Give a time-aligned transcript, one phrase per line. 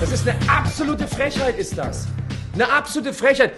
[0.00, 2.06] Das ist eine absolute Frechheit, ist das.
[2.54, 3.52] Eine absolute Frechheit.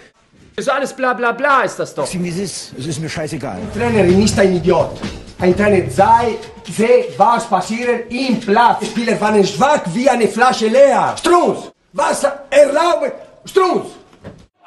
[0.55, 2.07] Das ist alles bla bla bla, ist das doch.
[2.07, 2.73] Sieh, wie es ist.
[2.79, 3.57] Es ist mir scheißegal.
[3.57, 4.99] Ein Trainer ist ein Idiot.
[5.37, 8.79] Ein Trainer sei, sehe, was passiert im Platz.
[8.79, 11.15] Die Spieler waren schwach wie eine Flasche leer.
[11.19, 13.13] Strunz, was erlaubt?
[13.45, 13.89] Strunz!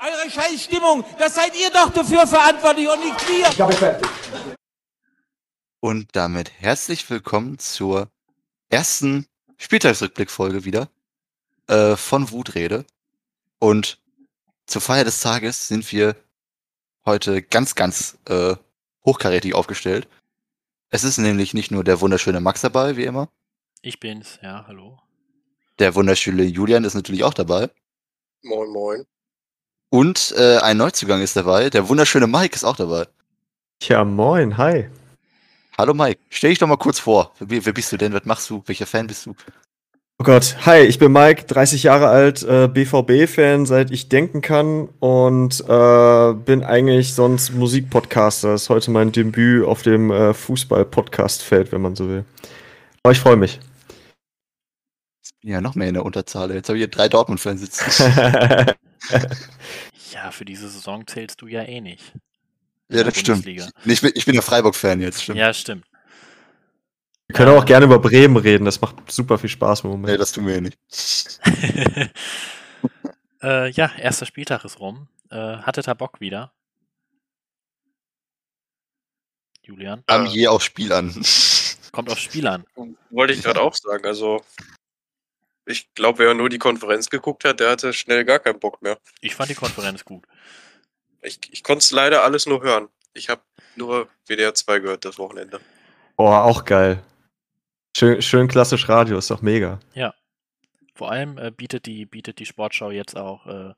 [0.00, 3.48] Eure Scheißstimmung, das seid ihr doch dafür verantwortlich und nicht wir.
[3.48, 4.08] Ich habe fertig.
[5.80, 8.08] Und damit herzlich willkommen zur
[8.68, 10.88] ersten Spieltagsrückblickfolge wieder
[11.68, 12.84] äh, von Wutrede.
[13.58, 13.98] Und
[14.66, 16.16] zur Feier des Tages sind wir
[17.04, 18.56] heute ganz, ganz äh,
[19.04, 20.08] hochkarätig aufgestellt.
[20.90, 23.28] Es ist nämlich nicht nur der wunderschöne Max dabei, wie immer.
[23.82, 24.98] Ich bin's, ja, hallo.
[25.78, 27.68] Der wunderschöne Julian ist natürlich auch dabei.
[28.42, 29.04] Moin, moin.
[29.90, 31.70] Und äh, ein Neuzugang ist dabei.
[31.70, 33.06] Der wunderschöne Mike ist auch dabei.
[33.80, 34.88] Tja, moin, hi.
[35.76, 37.32] Hallo Mike, stell dich doch mal kurz vor.
[37.40, 38.12] Wer, wer bist du denn?
[38.12, 38.62] Was machst du?
[38.66, 39.34] Welcher Fan bist du?
[40.24, 44.88] Oh Gott, hi, ich bin Mike, 30 Jahre alt, äh, BVB-Fan, seit ich denken kann
[44.98, 48.52] und äh, bin eigentlich sonst Musikpodcaster.
[48.52, 52.24] Das ist heute mein Debüt auf dem äh, Fußball-Podcast-Feld, wenn man so will.
[53.02, 53.60] Aber ich freue mich.
[55.42, 56.50] Ja, noch mehr in der Unterzahl.
[56.52, 57.84] Jetzt habe ich hier drei Dortmund-Fans sitzen.
[60.14, 62.14] Ja, für diese Saison zählst du ja eh nicht.
[62.88, 63.46] ja, das stimmt.
[63.46, 65.38] Ich bin, ich bin ja Freiburg-Fan jetzt, stimmt.
[65.38, 65.84] Ja, stimmt.
[67.34, 70.20] Wir können auch gerne über Bremen reden, das macht super viel Spaß im Nee, Moment.
[70.20, 70.78] das tun wir ja nicht.
[73.42, 75.08] äh, ja, erster Spieltag ist rum.
[75.30, 76.52] Äh, hattet ihr Bock wieder?
[79.62, 80.04] Julian?
[80.06, 80.26] Äh.
[80.26, 81.12] je aufs Spiel an.
[81.90, 82.66] Kommt aufs Spiel an.
[83.10, 84.06] Wollte ich gerade auch sagen.
[84.06, 84.40] Also,
[85.66, 88.96] ich glaube, wer nur die Konferenz geguckt hat, der hatte schnell gar keinen Bock mehr.
[89.20, 90.24] Ich fand die Konferenz gut.
[91.20, 92.86] Ich, ich konnte es leider alles nur hören.
[93.12, 93.42] Ich habe
[93.74, 95.58] nur WDR 2 gehört das Wochenende.
[96.16, 97.02] Boah, auch geil.
[97.96, 99.78] Schön, schön klassisch Radio, ist doch mega.
[100.94, 103.74] Vor allem äh, bietet, die, bietet die Sportschau jetzt auch äh,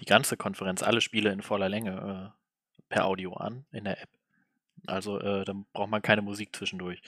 [0.00, 4.10] die ganze Konferenz, alle Spiele in voller Länge äh, per Audio an in der App.
[4.86, 7.00] Also äh, dann braucht man keine Musik zwischendurch.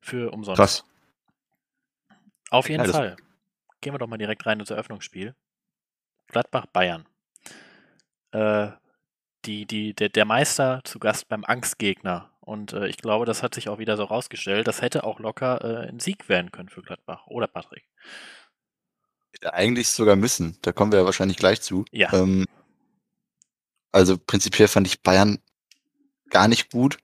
[0.00, 0.58] Für umsonst.
[0.58, 0.84] Krass.
[2.50, 3.16] Auf jeden Ja, Fall.
[3.80, 5.34] Gehen wir doch mal direkt rein ins Eröffnungsspiel.
[6.28, 7.06] Gladbach-Bayern.
[8.32, 8.72] Äh,
[9.44, 12.31] die, die, der, der Meister zu Gast beim Angstgegner.
[12.44, 14.66] Und äh, ich glaube, das hat sich auch wieder so rausgestellt.
[14.66, 17.28] Das hätte auch locker äh, ein Sieg werden können für Gladbach.
[17.28, 17.84] Oder Patrick?
[19.32, 20.58] Hätte Eigentlich sogar müssen.
[20.62, 21.84] Da kommen wir ja wahrscheinlich gleich zu.
[21.92, 22.12] Ja.
[22.12, 22.46] Ähm,
[23.92, 25.38] also prinzipiell fand ich Bayern
[26.30, 26.98] gar nicht gut.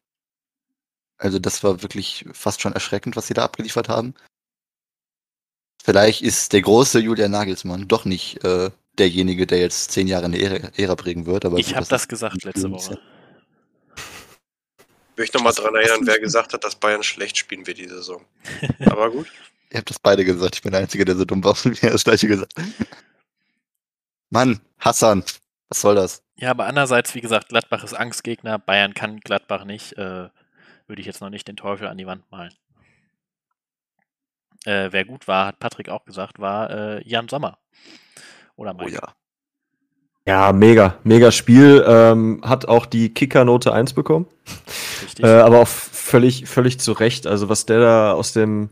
[1.19, 4.15] Also das war wirklich fast schon erschreckend, was sie da abgeliefert haben.
[5.83, 10.41] Vielleicht ist der große Julian Nagelsmann doch nicht äh, derjenige, der jetzt zehn Jahre eine
[10.41, 11.45] Ära, Ära prägen wird.
[11.45, 12.95] Aber Ich habe das gesagt letzte Woche.
[12.95, 13.18] Ich
[15.19, 18.25] möchte nochmal dran erinnern, wer gesagt hat, dass Bayern schlecht spielen wird die Saison.
[18.87, 19.27] Aber gut.
[19.71, 20.57] Ihr habt das beide gesagt.
[20.57, 22.55] Ich bin der Einzige, der so dumm war und mir das gleiche gesagt.
[24.31, 25.25] Mann, Hassan,
[25.69, 26.23] was soll das?
[26.37, 28.59] Ja, aber andererseits, wie gesagt, Gladbach ist Angstgegner.
[28.59, 29.95] Bayern kann Gladbach nicht.
[29.95, 30.29] Äh,
[30.87, 32.55] würde ich jetzt noch nicht den Teufel an die Wand malen.
[34.65, 37.59] Äh, wer gut war, hat Patrick auch gesagt, war äh, Jan Sommer.
[38.57, 38.95] Oder Oh Mike.
[38.95, 39.15] ja.
[40.29, 41.83] Ja, mega, mega Spiel.
[41.89, 44.27] Ähm, hat auch die Kicker-Note 1 bekommen.
[45.03, 45.25] Richtig.
[45.25, 47.27] Äh, aber auch völlig, völlig zu Recht.
[47.27, 48.69] Also was der da aus dem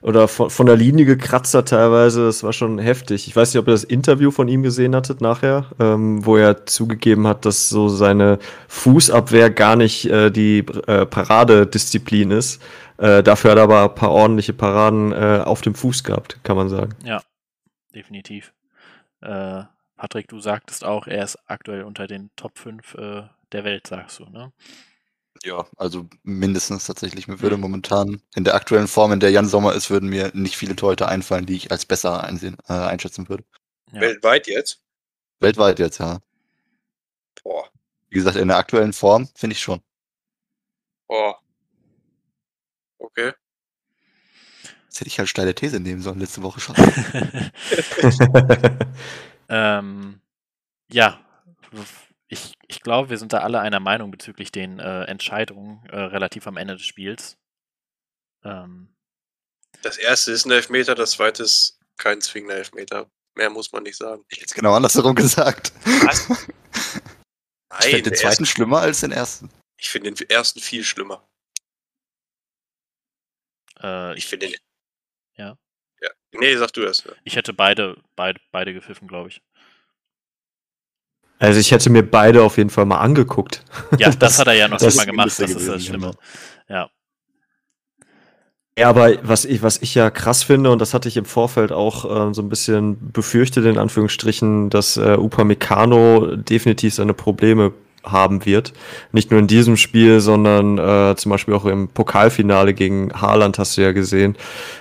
[0.00, 3.28] oder von, von der Linie gekratzt hat teilweise, das war schon heftig.
[3.28, 6.64] Ich weiß nicht, ob ihr das Interview von ihm gesehen hattet nachher, ähm, wo er
[6.64, 8.38] zugegeben hat, dass so seine
[8.68, 12.62] Fußabwehr gar nicht äh, die äh, Paradedisziplin ist.
[12.96, 16.56] Äh, dafür hat er aber ein paar ordentliche Paraden äh, auf dem Fuß gehabt, kann
[16.56, 16.94] man sagen.
[17.94, 18.54] Definitiv.
[19.20, 19.64] Äh,
[19.96, 23.22] Patrick, du sagtest auch, er ist aktuell unter den Top 5 äh,
[23.52, 24.52] der Welt, sagst du, ne?
[25.42, 27.28] Ja, also mindestens tatsächlich.
[27.28, 30.56] Mir würde momentan in der aktuellen Form, in der Jan Sommer ist, würden mir nicht
[30.56, 33.44] viele Torhüter einfallen, die ich als besser einsehen, äh, einschätzen würde.
[33.92, 34.00] Ja.
[34.00, 34.80] Weltweit jetzt?
[35.40, 36.20] Weltweit jetzt, ja.
[37.42, 37.68] Boah.
[38.08, 39.80] Wie gesagt, in der aktuellen Form finde ich schon.
[41.08, 41.38] Boah.
[42.98, 43.32] Okay.
[44.84, 46.76] Jetzt hätte ich halt steile These nehmen sollen letzte Woche schon.
[49.48, 50.20] ähm,
[50.90, 51.20] ja,
[52.28, 56.46] ich, ich glaube, wir sind da alle einer Meinung bezüglich den äh, Entscheidungen äh, relativ
[56.46, 57.38] am Ende des Spiels.
[58.44, 58.94] Ähm,
[59.82, 63.10] Das erste ist ein Elfmeter, das zweite ist kein zwingender Elfmeter.
[63.36, 64.24] Mehr muss man nicht sagen.
[64.28, 65.72] Ich hätte es genau andersherum gesagt.
[65.84, 66.28] Was?
[67.80, 69.50] Ich Nein, finde den zweiten schlimmer als den ersten.
[69.76, 71.28] ich finde den ersten viel schlimmer.
[73.82, 74.56] äh, Ich ich, finde den.
[75.36, 75.58] Ja.
[76.00, 76.08] Ja.
[76.38, 77.04] Nee, sag du das.
[77.24, 79.40] ich hätte beide, beide, beide gepfiffen, glaube ich.
[81.38, 83.64] Also ich hätte mir beide auf jeden Fall mal angeguckt.
[83.98, 86.12] Ja, das, hat er ja noch das nicht mal gemacht, das ist das Schlimme.
[86.68, 86.90] Ja.
[88.76, 91.70] Ja, aber was ich, was ich ja krass finde, und das hatte ich im Vorfeld
[91.70, 97.72] auch äh, so ein bisschen befürchtet, in Anführungsstrichen, dass äh, Upamecano definitiv seine Probleme
[98.04, 98.72] haben wird.
[99.12, 103.76] Nicht nur in diesem Spiel, sondern äh, zum Beispiel auch im Pokalfinale gegen Haaland hast
[103.76, 104.36] du ja gesehen,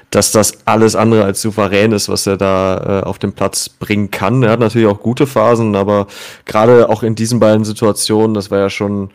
[0.09, 4.11] dass das alles andere als souverän ist, was er da äh, auf den Platz bringen
[4.11, 4.43] kann.
[4.43, 6.07] Er hat natürlich auch gute Phasen, aber
[6.45, 9.09] gerade auch in diesen beiden Situationen, das war ja schon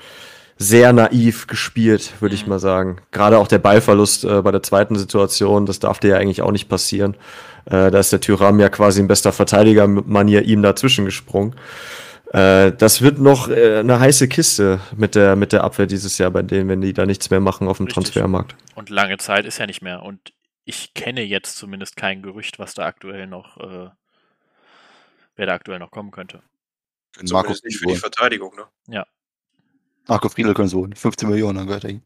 [0.58, 2.96] sehr naiv gespielt, würde ich mal sagen.
[3.12, 6.50] Gerade auch der Ballverlust äh, bei der zweiten Situation, das darf dir ja eigentlich auch
[6.50, 7.14] nicht passieren.
[7.66, 11.55] Äh, da ist der Tyram ja quasi in bester Verteidiger-Manier ihm dazwischen gesprungen.
[12.32, 16.30] Äh, das wird noch äh, eine heiße Kiste mit der, mit der Abwehr dieses Jahr
[16.30, 18.04] bei denen, wenn die da nichts mehr machen auf dem Richtig.
[18.04, 18.54] Transfermarkt.
[18.75, 20.02] Und lange Zeit ist ja nicht mehr.
[20.02, 20.32] Und
[20.64, 23.90] ich kenne jetzt zumindest kein Gerücht, was da aktuell noch, äh,
[25.36, 26.42] wer da aktuell noch kommen könnte.
[27.16, 27.96] Marco Zumindest nicht für die.
[27.96, 28.64] Verteidigung, ne?
[28.88, 29.06] Ja.
[30.06, 32.02] Marco Friedl können so 15 Millionen, dann gehört er ihm.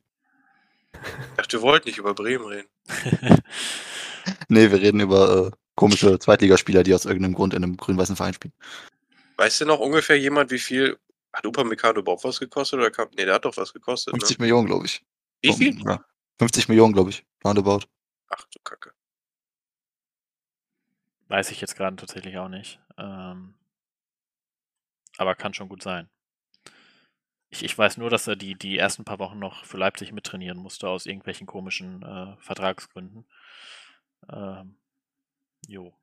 [0.93, 2.69] Ich dachte, wir wollten nicht über Bremen reden.
[4.49, 8.35] Nee, wir reden über äh, komische Zweitligaspieler, die aus irgendeinem Grund in einem grün-weißen Verein
[8.35, 8.55] spielen.
[9.37, 10.99] Weißt du noch ungefähr jemand, wie viel
[11.33, 12.79] hat Upamecano überhaupt was gekostet?
[12.79, 14.43] Oder kam, nee, der hat doch was gekostet, 50 ne?
[14.43, 15.05] Millionen, glaube ich.
[15.41, 15.81] Wie viel?
[15.85, 16.05] Ja.
[16.39, 17.25] 50 Millionen, glaube ich.
[17.45, 17.87] Roundabout.
[18.29, 18.93] Ach du Kacke.
[21.29, 22.81] Weiß ich jetzt gerade tatsächlich auch nicht.
[22.99, 23.55] Ähm,
[25.17, 26.11] aber kann schon gut sein.
[27.49, 30.59] Ich, ich weiß nur, dass er die, die ersten paar Wochen noch für Leipzig mittrainieren
[30.59, 33.27] musste, aus irgendwelchen komischen äh, Vertragsgründen.
[34.31, 34.79] Ähm,
[35.67, 35.95] jo.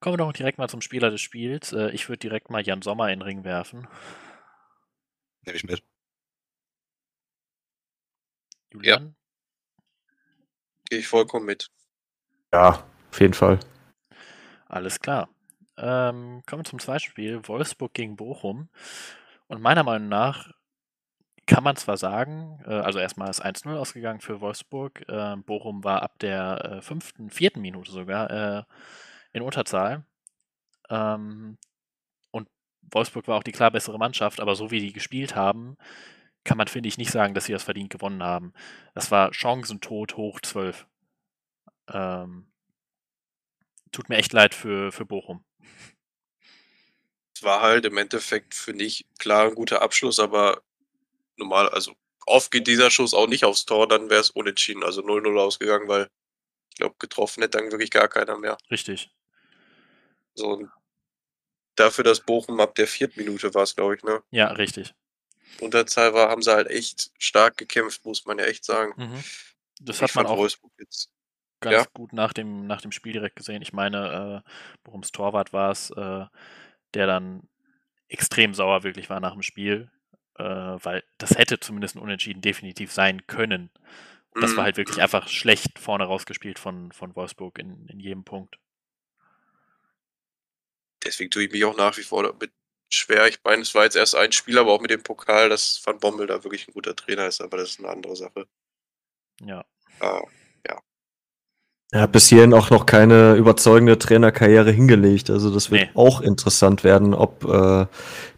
[0.00, 1.72] Kommen wir doch direkt mal zum Spieler des Spiels.
[1.72, 3.88] Äh, ich würde direkt mal Jan Sommer in den Ring werfen.
[5.44, 5.82] Nehme ich mit.
[8.72, 9.16] Julian?
[10.88, 11.70] Gehe ich vollkommen mit.
[12.52, 13.58] Ja, auf jeden Fall.
[14.66, 15.28] Alles klar.
[15.76, 17.46] Ähm, kommen wir zum zweiten Spiel.
[17.48, 18.68] Wolfsburg gegen Bochum.
[19.46, 20.52] Und meiner Meinung nach
[21.46, 25.08] kann man zwar sagen, äh, also erstmal ist 1-0 ausgegangen für Wolfsburg.
[25.08, 28.62] Äh, Bochum war ab der äh, fünften, vierten Minute sogar äh,
[29.32, 30.04] in Unterzahl.
[30.90, 31.58] Ähm,
[32.30, 32.48] und
[32.82, 35.76] Wolfsburg war auch die klar bessere Mannschaft, aber so wie die gespielt haben,
[36.44, 38.52] kann man, finde ich, nicht sagen, dass sie das verdient gewonnen haben.
[38.94, 40.86] Das war Chancentod hoch 12.
[41.88, 42.46] Ähm,
[43.92, 45.44] tut mir echt leid für, für Bochum.
[47.34, 50.62] Es war halt im Endeffekt, finde ich, klar ein guter Abschluss, aber
[51.36, 51.94] normal, also
[52.26, 55.88] oft geht dieser Schuss auch nicht aufs Tor, dann wäre es unentschieden, also 0-0 ausgegangen,
[55.88, 56.08] weil
[56.70, 58.56] ich glaube, getroffen hätte dann wirklich gar keiner mehr.
[58.70, 59.10] Richtig.
[60.38, 60.68] So,
[61.74, 64.22] dafür, dass Bochum ab der vierten Minute war es, glaube ich, ne?
[64.30, 64.94] Ja, richtig.
[65.60, 68.94] Unterzahl war, haben sie halt echt stark gekämpft, muss man ja echt sagen.
[68.96, 69.24] Mhm.
[69.80, 70.48] Das Ich hat man auch
[71.60, 71.86] ganz Ja.
[71.92, 73.62] gut nach dem, nach dem Spiel direkt gesehen.
[73.62, 74.50] Ich meine, äh,
[74.84, 76.26] Bochums Torwart war es, äh,
[76.94, 77.48] der dann
[78.08, 79.90] extrem sauer wirklich war nach dem Spiel,
[80.36, 83.70] äh, weil das hätte zumindest ein Unentschieden definitiv sein können.
[84.30, 84.66] Und das war Mhm.
[84.66, 88.58] halt wirklich einfach schlecht vorne rausgespielt von, von Wolfsburg in, in jedem Punkt.
[91.08, 92.52] Deswegen tue ich mich auch nach wie vor damit
[92.92, 93.26] schwer.
[93.28, 95.98] Ich meine, es war jetzt erst ein Spiel, aber auch mit dem Pokal, dass Van
[95.98, 98.46] Bommel da wirklich ein guter Trainer ist, aber das ist eine andere Sache.
[99.44, 99.64] Ja.
[100.00, 100.22] Ah,
[101.90, 105.30] Er hat bis hierhin auch noch keine überzeugende Trainerkarriere hingelegt.
[105.30, 105.90] Also das wird Nee.
[105.94, 107.86] auch interessant werden, ob äh,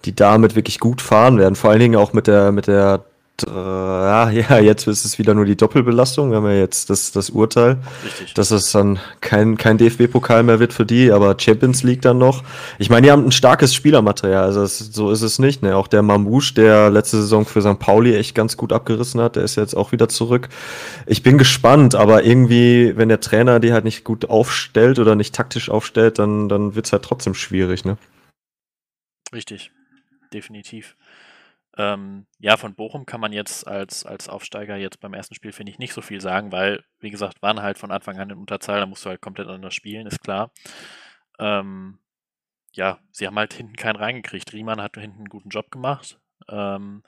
[0.05, 1.57] die damit wirklich gut fahren werden.
[1.57, 3.05] Vor allen Dingen auch mit der, mit der,
[3.47, 3.51] äh,
[4.41, 6.31] ja, jetzt ist es wieder nur die Doppelbelastung.
[6.31, 8.35] Wir haben ja jetzt das, das Urteil, Richtig.
[8.35, 12.43] dass es dann kein, kein DFB-Pokal mehr wird für die, aber Champions League dann noch.
[12.79, 15.63] Ich meine, die haben ein starkes Spielermaterial, also es, so ist es nicht.
[15.63, 15.77] Ne?
[15.77, 17.79] Auch der Mamouche, der letzte Saison für St.
[17.79, 20.49] Pauli echt ganz gut abgerissen hat, der ist jetzt auch wieder zurück.
[21.07, 25.35] Ich bin gespannt, aber irgendwie, wenn der Trainer die halt nicht gut aufstellt oder nicht
[25.35, 27.85] taktisch aufstellt, dann, dann wird es halt trotzdem schwierig.
[27.85, 27.97] Ne?
[29.33, 29.71] Richtig,
[30.33, 30.97] definitiv.
[31.81, 35.73] Ähm, ja, von Bochum kann man jetzt als, als Aufsteiger jetzt beim ersten Spiel, finde
[35.73, 38.81] ich, nicht so viel sagen, weil, wie gesagt, waren halt von Anfang an in Unterzahl,
[38.81, 40.51] da musst du halt komplett anders spielen, ist klar.
[41.39, 41.99] Ähm,
[42.73, 44.53] ja, sie haben halt hinten keinen reingekriegt.
[44.53, 46.21] Riemann hat hinten einen guten Job gemacht.
[46.49, 47.03] Ähm,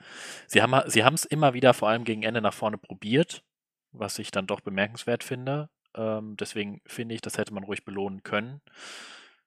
[0.47, 0.73] sie haben
[1.13, 3.43] es immer wieder, vor allem gegen Ende, nach vorne probiert,
[3.91, 5.69] was ich dann doch bemerkenswert finde.
[5.93, 8.59] Ähm, deswegen finde ich, das hätte man ruhig belohnen können.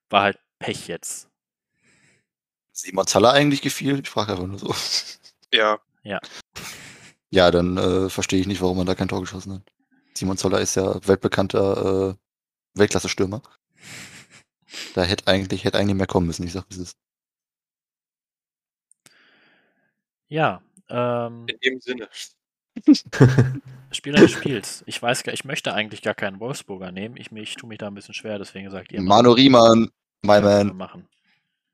[0.09, 1.29] War halt Pech jetzt.
[2.77, 3.99] Simon Zaller eigentlich gefiel?
[3.99, 4.73] Ich frage einfach nur so.
[6.03, 6.19] ja.
[7.31, 9.63] Ja, dann äh, verstehe ich nicht, warum man da kein Tor geschossen hat.
[10.13, 13.41] Simon Zoller ist ja weltbekannter äh, Weltklasse-Stürmer.
[14.93, 16.97] Da hätte eigentlich, hätte eigentlich mehr kommen müssen, ich sag, wie es ist.
[20.27, 22.09] Ja, ähm, In dem Sinne.
[23.91, 24.83] Spieler des Spiels.
[24.85, 27.17] Ich weiß gar, ich möchte eigentlich gar keinen Wolfsburger nehmen.
[27.17, 29.01] Ich, ich tue mich da ein bisschen schwer, deswegen sagt ihr.
[29.01, 29.89] Manu Riemann,
[30.21, 31.07] my Ja, man, machen.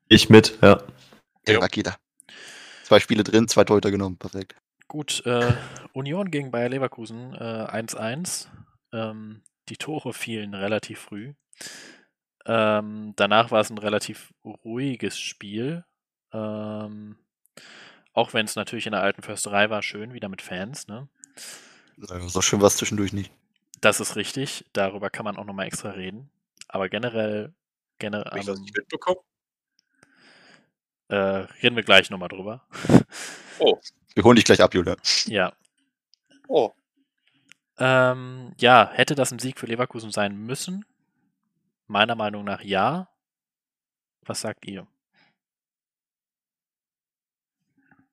[0.08, 0.82] Ich mit, ja.
[1.46, 1.60] der Ja.
[1.60, 1.96] Raketa.
[2.84, 4.54] Zwei Spiele drin, zwei Torhüter genommen, perfekt.
[4.88, 5.52] Gut, äh,
[5.92, 8.48] Union gegen Bayer Leverkusen äh, 1-1.
[8.92, 11.32] Ähm, die Tore fielen relativ früh.
[12.46, 15.84] Ähm, danach war es ein relativ ruhiges Spiel.
[16.32, 17.16] Ähm,
[18.12, 20.86] auch wenn es natürlich in der alten Försterei war, schön, wieder mit Fans.
[20.86, 21.08] Ne?
[21.96, 23.32] So schön war es zwischendurch nicht.
[23.80, 24.66] Das ist richtig.
[24.72, 26.30] Darüber kann man auch nochmal extra reden.
[26.68, 27.54] Aber generell,
[27.98, 29.20] generell Hab ich das ähm, nicht mitbekommen?
[31.08, 32.66] Äh, reden wir gleich nochmal drüber.
[33.60, 33.78] Oh,
[34.16, 34.96] Wir holen dich gleich ab, Julia.
[35.26, 35.52] ja.
[36.48, 36.72] oh.
[37.78, 40.84] Ähm, ja, hätte das ein Sieg für Leverkusen sein müssen?
[41.86, 43.08] Meiner Meinung nach ja.
[44.22, 44.88] Was sagt ihr?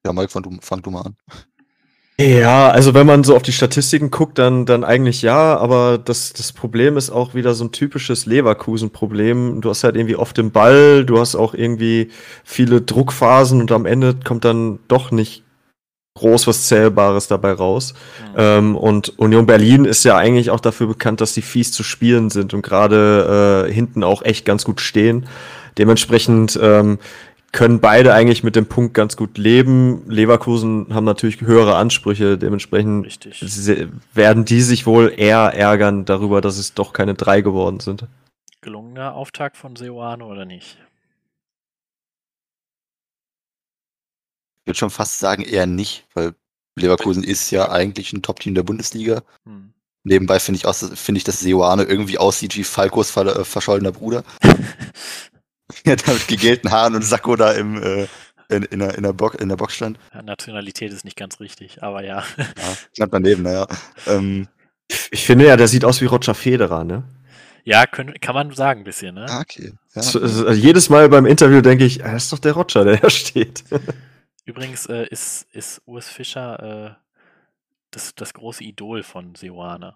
[0.06, 1.18] Ja, Mike, fang du, fang du mal an.
[2.22, 6.34] Ja, also wenn man so auf die Statistiken guckt, dann, dann eigentlich ja, aber das,
[6.34, 9.62] das Problem ist auch wieder so ein typisches Leverkusen-Problem.
[9.62, 12.10] Du hast halt irgendwie oft den Ball, du hast auch irgendwie
[12.44, 15.44] viele Druckphasen und am Ende kommt dann doch nicht
[16.16, 17.94] groß was Zählbares dabei raus.
[18.18, 18.36] Hm.
[18.38, 22.30] Ähm, und Union Berlin ist ja eigentlich auch dafür bekannt, dass die fies zu spielen
[22.30, 25.26] sind und gerade äh, hinten auch echt ganz gut stehen.
[25.78, 27.00] Dementsprechend ähm,
[27.52, 30.10] können beide eigentlich mit dem Punkt ganz gut leben.
[30.10, 33.44] Leverkusen haben natürlich höhere Ansprüche, dementsprechend Richtig.
[34.14, 38.06] werden die sich wohl eher ärgern darüber, dass es doch keine drei geworden sind.
[38.62, 40.78] Gelungener Auftakt von Seoane oder nicht?
[44.62, 46.36] Ich würde schon fast sagen, eher nicht, weil
[46.76, 49.24] Leverkusen ist ja eigentlich ein Top-Team der Bundesliga.
[49.46, 49.74] Hm.
[50.04, 54.24] Nebenbei finde ich, auch, finde ich, dass Seoane irgendwie aussieht wie Falkos ver verschollener Bruder.
[55.86, 58.08] ja, da mit gegelten Haaren und Sakko da im, äh,
[58.50, 59.98] in, in, der, in, der Box, in der Box stand.
[60.14, 62.24] Ja, Nationalität ist nicht ganz richtig, aber ja.
[62.38, 63.68] Ja, knapp daneben, naja.
[64.08, 64.48] Ähm,
[65.12, 67.04] Ich finde ja, der sieht aus wie Roger Federer, ne?
[67.64, 69.26] Ja, können, kann man sagen ein bisschen, ne?
[69.30, 69.74] ah, okay.
[69.94, 70.02] Ja.
[70.02, 72.98] So, also jedes Mal beim Interview denke ich, ah, das ist doch der Roger, der
[72.98, 73.64] da steht.
[74.46, 77.02] Übrigens äh, ist, ist Urs Fischer äh,
[77.92, 79.96] das, das große Idol von Seoane.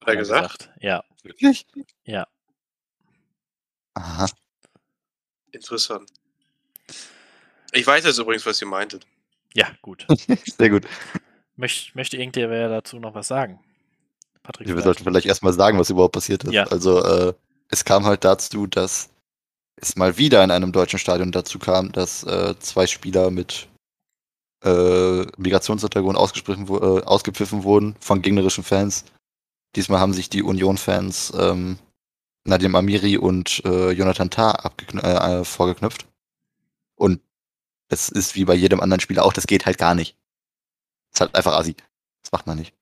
[0.00, 0.70] Hat er gesagt?
[0.80, 1.66] Ja, Wirklich?
[2.04, 2.26] ja.
[3.94, 4.26] Aha.
[5.52, 6.10] Interessant.
[7.72, 9.06] Ich weiß jetzt übrigens, was ihr meintet.
[9.54, 10.06] Ja, gut.
[10.58, 10.86] Sehr gut.
[11.56, 13.60] Möcht, möchte irgendwer dazu noch was sagen?
[14.42, 16.52] Patrick, Wir sollten vielleicht erstmal sagen, was überhaupt passiert ist.
[16.52, 16.64] Ja.
[16.64, 17.32] Also, äh,
[17.68, 19.10] es kam halt dazu, dass
[19.76, 23.68] es mal wieder in einem deutschen Stadion dazu kam, dass äh, zwei Spieler mit
[24.64, 29.04] äh, Migrationshintergrund äh, ausgepfiffen wurden von gegnerischen Fans.
[29.74, 31.78] Diesmal haben sich die Union-Fans ähm,
[32.44, 36.06] Nadim Amiri und äh, Jonathan Tah äh, äh, vorgeknüpft.
[36.96, 37.20] Und
[37.88, 40.16] das ist wie bei jedem anderen Spieler auch, das geht halt gar nicht.
[41.10, 41.76] Das ist halt einfach assi.
[42.22, 42.74] Das macht man nicht.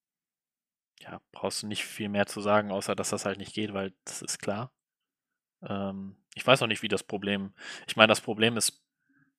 [1.01, 3.93] Ja, brauchst du nicht viel mehr zu sagen, außer dass das halt nicht geht, weil
[4.05, 4.71] das ist klar.
[5.63, 7.53] Ähm, ich weiß auch nicht, wie das Problem.
[7.87, 8.81] Ich meine, das Problem ist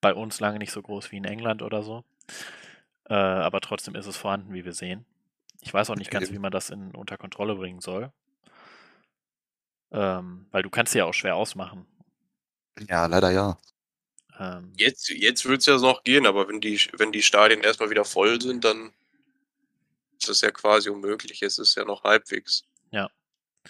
[0.02, 2.04] bei uns lange nicht so groß wie in England oder so.
[3.06, 5.06] Äh, aber trotzdem ist es vorhanden, wie wir sehen.
[5.62, 8.12] Ich weiß auch nicht ganz, wie man das in, unter Kontrolle bringen soll.
[9.92, 11.86] Ähm, weil du kannst sie ja auch schwer ausmachen.
[12.90, 13.58] Ja, leider ja.
[14.40, 17.90] Ähm, Jetzt, jetzt wird es ja noch gehen, aber wenn die, wenn die Stadien erstmal
[17.90, 18.92] wieder voll sind, dann
[20.20, 21.40] ist das ja quasi unmöglich.
[21.40, 23.10] Jetzt ist es ja noch halbwegs Ja.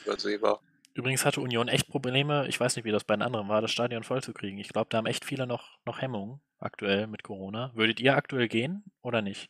[0.03, 0.61] übersehbar.
[0.93, 3.71] Übrigens hatte Union echt Probleme, ich weiß nicht, wie das bei den anderen war, das
[3.71, 4.57] Stadion voll zu kriegen.
[4.57, 7.71] Ich glaube, da haben echt viele noch, noch Hemmungen aktuell mit Corona.
[7.75, 9.49] Würdet ihr aktuell gehen oder nicht?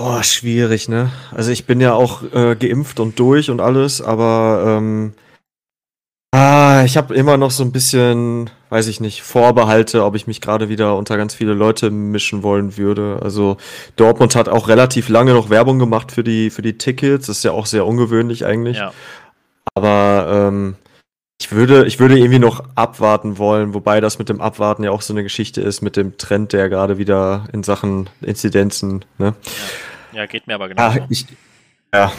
[0.00, 1.10] Boah, schwierig, ne?
[1.30, 5.12] Also ich bin ja auch äh, geimpft und durch und alles, aber ähm,
[6.30, 10.40] ah, ich habe immer noch so ein bisschen, weiß ich nicht, Vorbehalte, ob ich mich
[10.40, 13.18] gerade wieder unter ganz viele Leute mischen wollen würde.
[13.20, 13.58] Also
[13.96, 17.44] Dortmund hat auch relativ lange noch Werbung gemacht für die für die Tickets, das ist
[17.44, 18.78] ja auch sehr ungewöhnlich eigentlich.
[18.78, 18.94] Ja.
[19.74, 20.76] Aber ähm,
[21.42, 25.02] ich würde, ich würde irgendwie noch abwarten wollen, wobei das mit dem Abwarten ja auch
[25.02, 29.34] so eine Geschichte ist mit dem Trend, der gerade wieder in Sachen Inzidenzen, ne?
[29.36, 29.89] Ja,
[30.26, 30.98] geht mir aber genauso.
[30.98, 31.26] Ja, ich,
[31.92, 32.12] ja.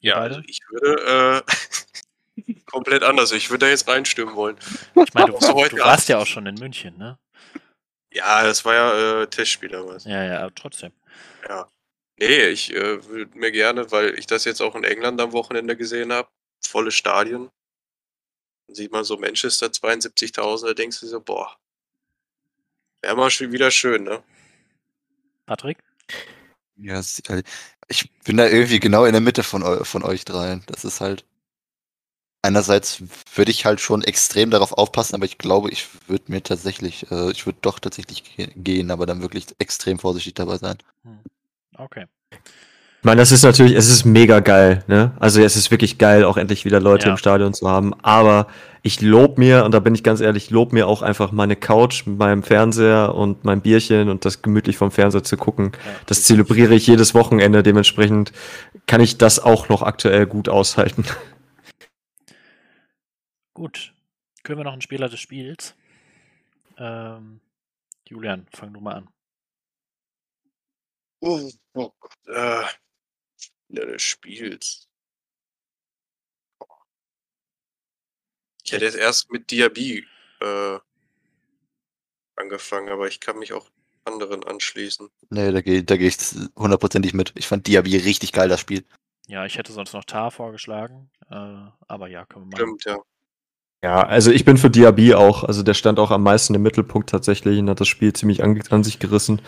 [0.00, 3.32] Ja, also ich würde äh, komplett anders.
[3.32, 4.56] Ich würde da jetzt reinstimmen wollen.
[4.94, 7.18] Ich meine, du, So heute du warst ja auch schon in München, ne?
[8.12, 10.04] Ja, das war ja äh, Testspiel damals.
[10.04, 10.92] Ja, ja, aber trotzdem.
[11.48, 11.68] Ja.
[12.18, 15.76] Nee, ich äh, würde mir gerne, weil ich das jetzt auch in England am Wochenende
[15.76, 16.28] gesehen habe,
[16.60, 17.50] volle Stadien.
[18.66, 21.56] Dann sieht man so Manchester 72.000, da denkst du so, boah,
[23.02, 24.22] wäre mal schon wieder schön, ne?
[25.48, 25.78] Patrick?
[26.76, 27.46] Ja, halt,
[27.88, 30.62] ich bin da irgendwie genau in der Mitte von, eu von euch dreien.
[30.66, 31.24] Das ist halt.
[32.42, 33.02] Einerseits
[33.34, 37.32] würde ich halt schon extrem darauf aufpassen, aber ich glaube, ich würde mir tatsächlich, äh,
[37.32, 40.78] ich würde doch tatsächlich ge gehen, aber dann wirklich extrem vorsichtig dabei sein.
[41.02, 41.18] Hm.
[41.76, 42.06] Okay.
[43.00, 45.12] Ich meine, das ist natürlich, es ist mega geil, ne?
[45.20, 47.12] Also es ist wirklich geil, auch endlich wieder Leute Ja.
[47.12, 47.94] im Stadion zu haben.
[48.02, 48.48] Aber
[48.82, 52.06] ich lob mir, und da bin ich ganz ehrlich, lob mir auch einfach meine Couch
[52.06, 55.72] mit meinem Fernseher und meinem Bierchen und das gemütlich vom Fernseher zu gucken.
[55.74, 55.92] Ja.
[56.06, 57.62] Das zelebriere ich jedes Wochenende.
[57.62, 58.32] Dementsprechend
[58.88, 61.04] kann ich das auch noch aktuell gut aushalten.
[63.54, 63.92] Gut.
[64.42, 65.76] Können wir noch einen Spieler des Spiels?
[66.78, 67.40] Ähm,
[68.08, 69.08] Julian, fang du mal an.
[71.20, 72.12] Oh, oh Gott.
[72.26, 72.62] Äh,
[73.68, 74.88] ja, des Spiels.
[78.64, 80.04] Ich hätte jetzt erst mit Diaby
[80.40, 80.78] äh,
[82.36, 83.70] angefangen, aber ich kann mich auch
[84.04, 85.08] anderen anschließen.
[85.30, 86.16] Nee, da gehe da geh ich
[86.56, 87.32] hundertprozentig mit.
[87.36, 88.84] Ich fand Diaby richtig geil, das Spiel.
[89.26, 91.34] Ja, ich hätte sonst noch Tar vorgeschlagen, äh,
[91.86, 92.78] aber ja, können wir machen.
[92.78, 93.02] Stimmt, ja.
[93.82, 95.44] Ja, also ich bin für Diaby auch.
[95.44, 98.60] Also der stand auch am meisten im Mittelpunkt tatsächlich und hat das Spiel ziemlich an,
[98.70, 99.40] an sich gerissen.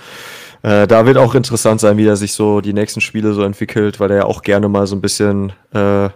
[0.63, 3.99] Äh, da wird auch interessant sein, wie er sich so die nächsten Spiele so entwickelt,
[3.99, 6.11] weil er ja auch gerne mal so ein bisschen äh,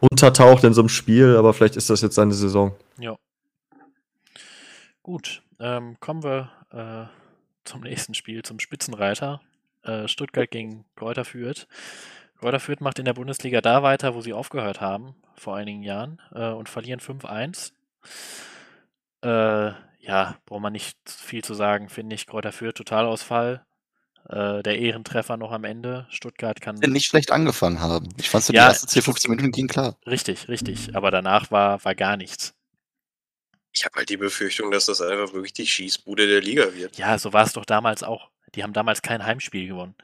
[0.00, 2.74] untertaucht in so einem Spiel, aber vielleicht ist das jetzt seine Saison.
[2.98, 3.16] Ja.
[5.02, 7.06] Gut, ähm, kommen wir äh,
[7.64, 9.40] zum nächsten Spiel, zum Spitzenreiter.
[9.82, 11.66] Äh, Stuttgart gegen Kräuter Fürth.
[12.40, 16.22] Kräuter Fürth macht in der Bundesliga da weiter, wo sie aufgehört haben, vor einigen Jahren,
[16.34, 17.72] äh, und verlieren 5-1.
[19.22, 22.26] Äh, ja, braucht man nicht viel zu sagen, finde ich.
[22.26, 23.62] Kräuter Fürth, Totalausfall.
[24.26, 26.06] Äh, der Ehrentreffer noch am Ende.
[26.08, 26.76] Stuttgart kann.
[26.76, 28.08] Nicht schlecht angefangen haben.
[28.16, 29.98] Ich fand so Ja, die ersten 10, 15 Minuten ging klar.
[30.06, 30.96] Richtig, richtig.
[30.96, 32.54] Aber danach war, war gar nichts.
[33.72, 36.96] Ich habe halt die Befürchtung, dass das einfach wirklich die Schießbude der Liga wird.
[36.96, 38.30] Ja, so war es doch damals auch.
[38.54, 39.94] Die haben damals kein Heimspiel gewonnen.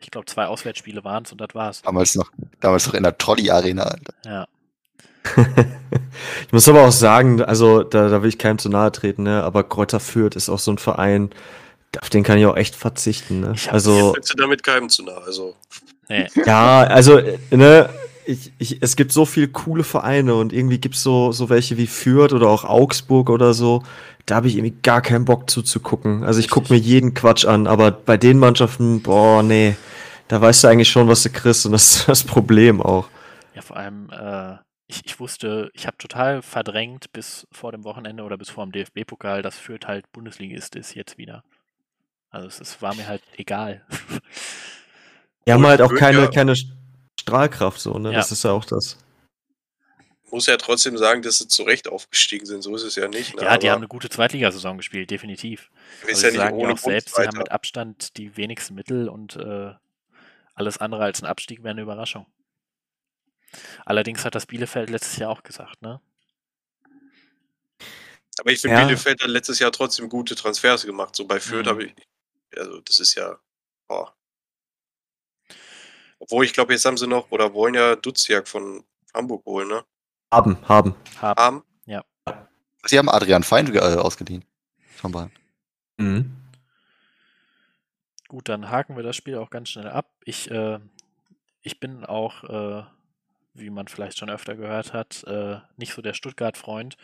[0.00, 1.82] Ich glaube, zwei Auswärtsspiele waren es und das war's.
[1.82, 2.30] Damals noch,
[2.60, 4.14] damals noch in der Trolley-Arena, Alter.
[4.24, 4.46] Ja.
[6.46, 9.42] ich muss aber auch sagen, also da, da will ich keinem zu nahe treten, ne?
[9.42, 11.30] aber Kräuter Fürth ist auch so ein Verein,
[12.00, 13.40] auf den kann ich auch echt verzichten.
[13.40, 13.52] Ne?
[13.54, 15.18] Ich hab- Also sind damit keinem zu nah.
[15.18, 15.54] Also,
[16.08, 16.26] Nee.
[16.46, 17.88] Ja, also, ne,
[18.26, 21.76] ich, ich, es gibt so viele coole Vereine und irgendwie gibt es so, so welche
[21.78, 23.82] wie Fürth oder auch Augsburg oder so.
[24.26, 26.24] Da habe ich irgendwie gar keinen Bock zuzugucken.
[26.24, 29.76] Also ich gucke mir jeden Quatsch an, aber bei den Mannschaften, boah, nee,
[30.30, 33.08] da weißt du eigentlich schon, was du kriegst und das ist das Problem auch.
[33.52, 38.22] Ja, vor allem, äh, ich, ich wusste, ich habe total verdrängt bis vor dem Wochenende
[38.22, 41.42] oder bis vor dem DFB-Pokal, dass Fürth halt Bundesligist ist jetzt wieder.
[42.30, 43.84] Also es, es war mir halt egal.
[45.48, 46.28] Die haben halt auch keine, ja.
[46.28, 46.54] keine
[47.18, 48.12] Strahlkraft so, ne?
[48.12, 48.18] Ja.
[48.18, 48.98] Das ist ja auch das.
[50.30, 52.62] muss ja trotzdem sagen, dass sie zu Recht aufgestiegen sind.
[52.62, 53.34] So ist es ja nicht.
[53.34, 53.42] Ne?
[53.42, 55.72] ja, die Aber haben eine gute Zweitligasaison gespielt, definitiv.
[56.02, 58.76] wir Also ja nicht sagen ja ohne auch selbst, sie haben mit Abstand die wenigsten
[58.76, 59.72] Mittel und äh,
[60.60, 62.26] alles andere als ein Abstieg wäre eine Überraschung.
[63.84, 66.00] Allerdings hat das Bielefeld letztes Jahr auch gesagt, ne?
[68.38, 68.84] Aber ich finde, Ja.
[68.86, 71.16] Bielefeld hat letztes Jahr trotzdem gute Transfers gemacht.
[71.16, 71.70] So bei Fürth Mhm.
[71.70, 71.94] habe ich.
[72.56, 73.38] Also, das ist ja.
[73.88, 74.14] Boah.
[76.18, 79.84] Obwohl, ich glaube, jetzt haben sie noch oder wollen ja Duziak von Hamburg holen, ne?
[80.32, 80.94] Haben, haben.
[81.20, 81.40] Haben.
[81.40, 81.64] Haben.
[82.86, 84.44] Sie haben Adrian Feind äh, ausgeliehen.
[84.96, 85.32] Von Bayern.
[85.98, 86.36] Mhm.
[88.30, 90.14] Gut, dann haken wir das Spiel auch ganz schnell ab.
[90.24, 90.78] Ich, äh,
[91.62, 92.84] ich bin auch, äh,
[93.54, 96.96] wie man vielleicht schon öfter gehört hat, äh, nicht so der Stuttgart-Freund.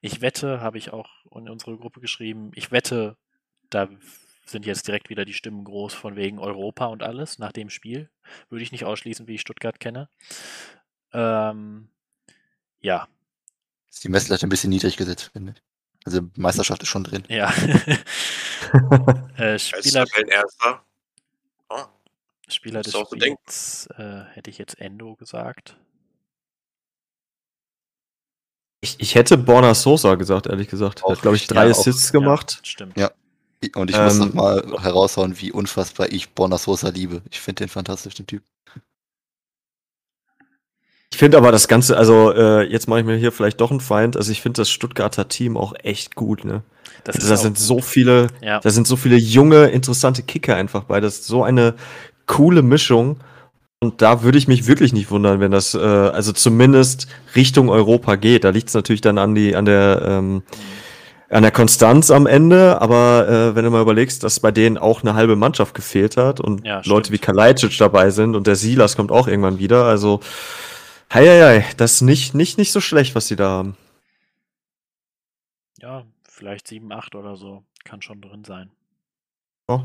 [0.00, 3.18] Ich wette, habe ich auch in unsere Gruppe geschrieben, ich wette,
[3.68, 3.86] da
[4.46, 8.08] sind jetzt direkt wieder die Stimmen groß von wegen Europa und alles nach dem Spiel.
[8.48, 10.08] Würde ich nicht ausschließen, wie ich Stuttgart kenne.
[11.12, 11.90] Ähm,
[12.80, 13.08] ja,
[13.90, 15.62] Ist die Messlatte ein bisschen niedrig gesetzt, finde ich.
[16.06, 17.24] Also Meisterschaft ist schon drin.
[17.28, 17.52] ja.
[19.36, 20.82] äh, Spieler, Tabellenerster.
[21.68, 21.86] Ah,
[22.48, 23.06] Spieler des auch.
[23.10, 25.76] Spiels äh, hätte ich jetzt Endo gesagt.
[28.80, 31.00] Ich, ich hätte Borna Sosa gesagt, ehrlich gesagt.
[31.00, 32.58] Er Auch hat, glaube ich, drei ja, auch- Assists Ja, gemacht.
[32.62, 32.96] stimmt.
[32.96, 33.10] Ja.
[33.76, 37.22] Und ich muss Ähm, noch mal heraushauen, wie unfassbar ich Borna Sosa liebe.
[37.30, 38.42] Ich finde den fantastisch, den Typ.
[41.12, 43.80] Ich finde aber das Ganze, also äh, jetzt mache ich mir hier vielleicht doch einen
[43.80, 44.16] Feind.
[44.16, 46.62] Also ich finde das Stuttgarter Team auch echt gut, ne?
[47.04, 50.84] Das Also da sind so viele, Ja, da sind so viele junge, interessante Kicker einfach
[50.84, 51.00] bei.
[51.00, 51.74] Das ist so eine
[52.26, 53.18] coole Mischung.
[53.78, 58.16] Und da würde ich mich wirklich nicht wundern, wenn das, äh, also zumindest Richtung Europa
[58.16, 58.44] geht.
[58.44, 60.42] Da liegt es natürlich dann an die, an der, ähm,
[61.28, 65.02] an der Konstanz am Ende, aber äh, wenn du mal überlegst, dass bei denen auch
[65.02, 68.96] eine halbe Mannschaft gefehlt hat und Ja, Leute wie Kalajdzic dabei sind und der Silas
[68.96, 70.20] kommt auch irgendwann wieder, also
[71.12, 73.76] hei, hei, hei, das ist nicht, nicht, nicht so schlecht, was sie da haben.
[75.78, 77.64] ja, vielleicht 7, 8 oder so.
[77.84, 78.70] Kann schon drin sein.
[79.68, 79.82] Oh.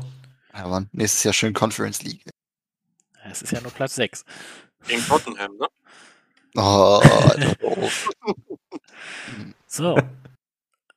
[0.52, 0.88] Ja, Mann.
[0.92, 2.22] Nächstes Jahr schön Conference League.
[3.24, 4.24] Es ist ja nur Platz 6.
[4.86, 5.66] gegen Tottenham, ne?
[6.56, 7.02] Oh.
[7.62, 8.34] Oh.
[9.66, 9.98] So.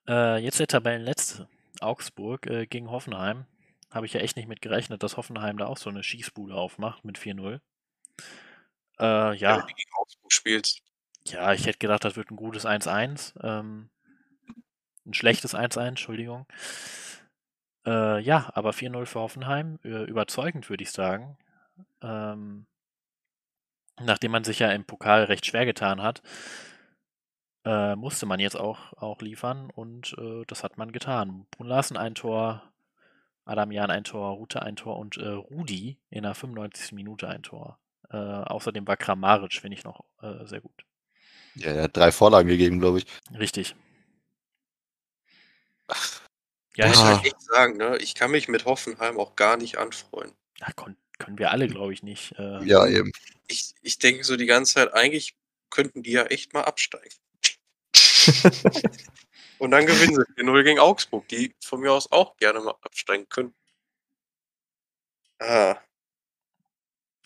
[0.08, 1.48] äh, jetzt der Tabellenletzte.
[1.82, 3.46] Augsburg äh, gegen Hoffenheim.
[3.92, 7.04] Habe ich ja echt nicht mit gerechnet, dass Hoffenheim da auch so eine Schießbude aufmacht
[7.04, 7.60] mit 4-0.
[9.02, 10.82] Äh, ja, du gegen Augsburg spielst.
[11.28, 13.34] ja, ich hätte gedacht, das wird ein gutes 1-1.
[13.44, 13.90] Ähm,
[15.06, 16.46] ein schlechtes 1-1, Entschuldigung.
[17.86, 19.80] Äh, ja, aber 4-0 für Hoffenheim.
[19.84, 21.38] Äh, überzeugend, würde ich sagen.
[22.02, 22.66] Ähm,
[24.00, 26.22] nachdem man sich ja im Pokal recht schwer getan hat,
[27.66, 31.46] äh, musste man jetzt auch, auch liefern und äh, das hat man getan.
[31.52, 32.64] Brun Larsen ein Tor,
[33.46, 36.94] Adam Jan ein Tor, Rute ein Tor und äh, Rudi in der 95.
[36.94, 37.80] Minute ein Tor.
[38.12, 40.86] Äh, außerdem war Kramaric, finde ich, noch äh, sehr gut.
[41.56, 43.06] Ja, er hat drei Vorlagen gegeben, glaube ich.
[43.38, 43.76] Richtig.
[46.76, 47.16] Ja, Muss ich Ah.
[47.18, 47.98] halt echt sagen, ne?
[47.98, 50.32] Ich kann mich mit Hoffenheim auch gar nicht anfreuen.
[50.60, 52.32] ja, kon können wir alle, glaube ich, nicht.
[52.40, 53.12] Äh, Ja, eben.
[53.48, 55.36] Ich, ich denke so die ganze Zeit, eigentlich
[55.70, 57.14] könnten die ja echt mal absteigen.
[59.60, 63.30] Und dann gewinnen sie 4-0 gegen Augsburg, die von mir aus auch gerne mal absteigen
[63.30, 63.54] können.
[65.40, 65.78] Ah.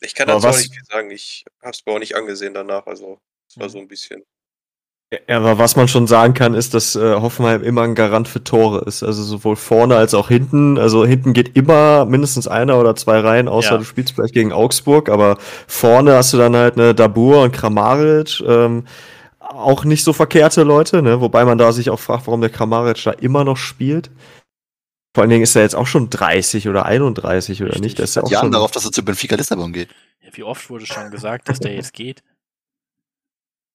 [0.01, 1.11] Ich kann dazu auch was- nicht viel sagen.
[1.11, 2.85] Ich habe es mir auch nicht angesehen danach.
[2.85, 3.71] Also, es war Mhm.
[3.71, 4.23] so ein bisschen.
[5.29, 8.43] Ja, aber was man schon sagen kann, ist, dass äh, Hoffenheim immer ein Garant für
[8.43, 9.03] Tore ist.
[9.03, 10.77] Also sowohl vorne als auch hinten.
[10.79, 13.77] Also hinten geht immer mindestens einer oder zwei Reihen, außer Ja.
[13.77, 15.09] du spielst vielleicht gegen Augsburg.
[15.09, 18.41] Aber vorne hast du dann halt eine Dabur und Kramaric.
[18.47, 18.87] Ähm,
[19.39, 21.21] auch nicht so verkehrte Leute, ne?
[21.21, 24.09] Wobei man da sich auch fragt, warum der Kramaric da immer noch spielt.
[25.15, 27.81] Vor allen Dingen ist er jetzt auch schon 30 oder 31 oder Richtig.
[27.81, 27.97] nicht?
[27.99, 29.87] Der ist ja Seit auch Jahren schon darauf, dass er zu Benfica Lissabon geht.
[30.21, 32.21] ja, wie oft wurde schon gesagt, dass der jetzt geht?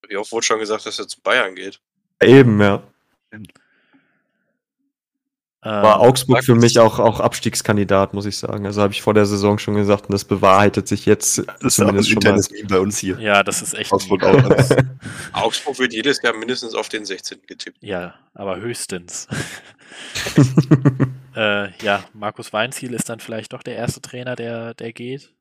[0.06, 1.80] Wie oft wurde schon gesagt, dass er zu Bayern geht?
[2.22, 2.82] eben, ja.
[5.62, 8.64] War Ähm, Augsburg für mich auch, auch Abstiegskandidat, muss ich sagen.
[8.64, 11.46] Also habe ich vor der Saison schon gesagt und das bewahrheitet sich jetzt Das
[11.78, 12.20] ist auch ein zumindest schon mal.
[12.20, 13.20] internes Meme bei uns hier.
[13.20, 13.92] ja, das ist echt.
[13.92, 14.42] Augsburg auch.
[15.32, 17.42] Augsburg wird jedes Jahr mindestens auf den 16.
[17.46, 17.76] getippt.
[17.82, 19.28] Ja, aber höchstens.
[21.36, 25.34] äh, ja, Markus Weinziel ist dann vielleicht doch der erste Trainer, der, der geht.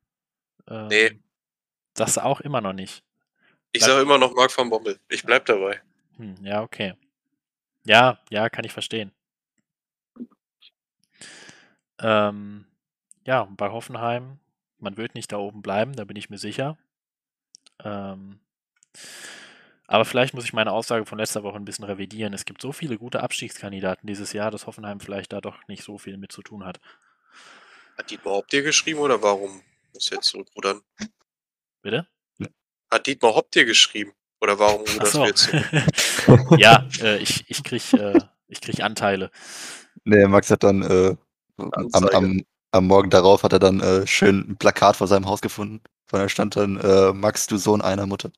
[0.67, 1.19] Ähm, Nee.
[1.93, 3.03] Das auch immer noch nicht.
[3.71, 4.99] Ich sage immer noch Marc van Bommel.
[5.09, 5.81] Ich bleib dabei.
[6.17, 6.93] Hm, ja, okay.
[7.85, 9.11] Ja, ja, kann ich verstehen.
[11.99, 12.65] Ähm,
[13.25, 14.39] ja, bei Hoffenheim,
[14.77, 16.77] man wird nicht da oben bleiben, da bin ich mir sicher.
[17.83, 18.39] Ähm,
[19.87, 22.33] aber vielleicht muss ich meine Aussage von letzter Woche ein bisschen revidieren.
[22.33, 25.97] Es gibt so viele gute Abstiegskandidaten dieses Jahr, dass Hoffenheim vielleicht da doch nicht so
[25.97, 26.79] viel mit zu tun hat.
[27.97, 29.61] Hat Dietmar Hopp dir geschrieben oder warum?
[29.93, 30.81] Muss jetzt zurückrudern.
[31.81, 32.07] Bitte?
[32.91, 34.13] Hat Dietmar Hopp dir geschrieben?
[34.41, 35.23] Oder warum ruderst so.
[35.23, 35.65] du jetzt zurück?
[36.59, 39.31] ja, äh, ich, ich krieg, äh, ich krieg Anteile.
[40.05, 41.15] Nee, Max hat dann äh,
[41.59, 45.41] am, am, am Morgen darauf hat er dann äh, schön ein Plakat vor seinem Haus
[45.41, 45.81] gefunden.
[46.05, 48.31] Von da stand dann äh, Max, du Sohn einer Mutter.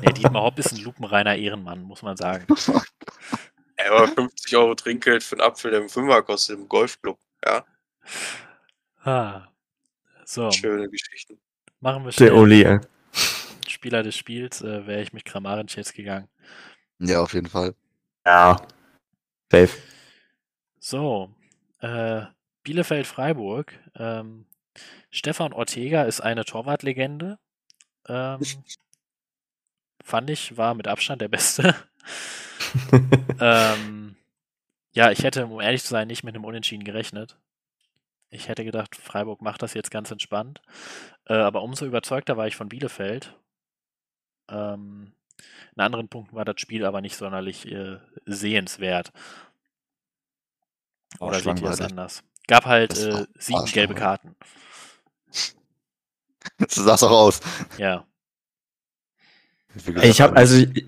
[0.00, 2.46] Nee, Dietmar Hopp ist ein lupenreiner Ehrenmann, muss man sagen.
[3.76, 7.18] Ey, aber 50 Euro Trinkgeld für einen Apfel, der im Fünfer kostet im Golfclub.
[7.44, 7.64] Ja,
[9.02, 9.46] Ah.
[10.24, 11.38] So, schöne Geschichten.
[11.80, 12.32] machen wir Der schnell.
[12.32, 12.80] Uli, ey.
[13.66, 16.28] Spieler des Spiels äh, wäre ich mit Kramaric jetzt gegangen.
[16.98, 17.74] Ja, auf jeden Fall.
[18.26, 18.56] Ja.
[19.50, 19.70] Safe.
[20.78, 21.30] So,
[21.80, 22.26] äh,
[22.62, 23.78] Bielefeld-Freiburg.
[23.96, 24.46] Ähm,
[25.10, 27.38] Stefan Ortega ist eine Torwartlegende.
[28.08, 28.40] Ähm,
[30.02, 31.74] fand ich, war mit Abstand der Beste.
[33.40, 34.16] ähm,
[34.92, 37.36] ja, ich hätte, um ehrlich zu sein, nicht mit einem Unentschieden gerechnet.
[38.30, 40.62] Ich hätte gedacht, Freiburg macht das jetzt ganz entspannt.
[41.26, 43.36] Äh, aber umso überzeugter war ich von Bielefeld.
[44.48, 45.12] Ähm,
[45.74, 49.12] in anderen Punkten war das Spiel aber nicht sonderlich äh, sehenswert.
[51.20, 52.22] Oder seht ihr das anders?
[52.48, 53.94] Gab halt Das äh, sieben gelbe.
[53.94, 54.34] Karten.
[56.68, 57.40] So sah es auch aus.
[57.78, 58.04] Ja.
[60.02, 60.86] Ich habe also ich,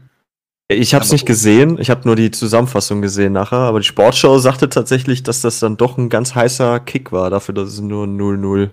[0.69, 1.79] ich habe es nicht gesehen.
[1.79, 3.59] Ich habe nur die Zusammenfassung gesehen nachher.
[3.59, 7.55] Aber die Sportschau sagte tatsächlich, dass das dann doch ein ganz heißer Kick war, dafür,
[7.55, 8.71] dass es nur 0-0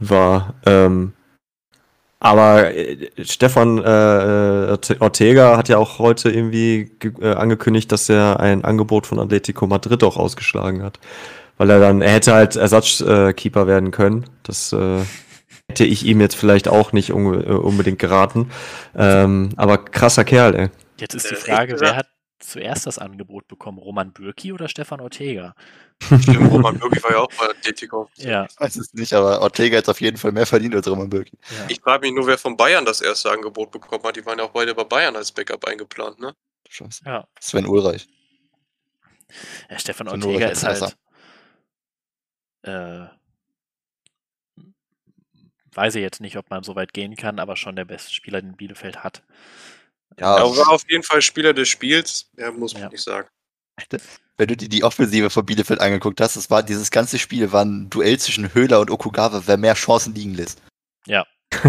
[0.00, 0.54] war.
[0.66, 1.12] Ähm,
[2.20, 8.08] aber äh, Stefan äh, äh, Ortega hat ja auch heute irgendwie ge- äh, angekündigt, dass
[8.08, 10.98] er ein Angebot von Atletico Madrid auch ausgeschlagen hat.
[11.58, 14.26] Weil er dann, er hätte halt Ersatzkeeper äh, Keeper werden können.
[14.44, 15.00] Das äh,
[15.68, 18.50] hätte ich ihm jetzt vielleicht auch nicht un äh, unbedingt geraten.
[18.96, 20.68] Ähm, aber krasser Kerl, ey.
[21.00, 22.06] Jetzt ist die Äh, Frage, wer hat
[22.38, 23.78] zuerst das Angebot bekommen?
[23.78, 25.54] Roman Bürki oder Stefan Ortega?
[26.02, 28.08] Stimmt, Roman Bürki war ja auch bei Atletico.
[28.16, 28.46] Ja.
[28.48, 31.36] Ich weiß es nicht, aber Ortega hat auf jeden Fall mehr verdient als Roman Bürki.
[31.50, 31.66] ja.
[31.68, 34.16] Ich frage mich nur, wer von Bayern das erste Angebot bekommen hat.
[34.16, 36.34] Die waren ja auch beide bei Bayern als Backup eingeplant, ne?
[36.68, 37.02] Scheiße.
[37.04, 37.26] ja.
[37.40, 38.06] Sven Ulreich.
[39.70, 40.96] ja Stefan Sven Ortega Ulreich ist halt.
[42.62, 43.06] Äh,
[45.74, 48.40] weiß ich jetzt nicht, ob man so weit gehen kann, aber schon der beste Spieler,
[48.40, 49.22] den Bielefeld hat.
[50.18, 52.30] Ja, Er war auf jeden Fall Spieler des Spiels.
[52.36, 52.88] Ja, muss man Ja.
[52.88, 53.28] nicht sagen.
[54.38, 57.64] Wenn du dir die Offensive von Bielefeld angeguckt hast, das war dieses ganze Spiel war
[57.64, 60.62] ein Duell zwischen Höhler und Okugawa, wer mehr Chancen liegen lässt.
[61.06, 61.26] Ja.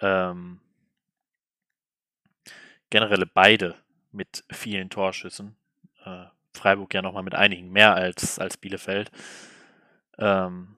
[0.00, 0.60] ähm,
[2.88, 3.74] generell beide
[4.12, 5.56] mit vielen Torschüssen.
[6.04, 9.10] Äh, Freiburg ja nochmal mit einigen mehr als, als Bielefeld.
[10.16, 10.76] Ähm,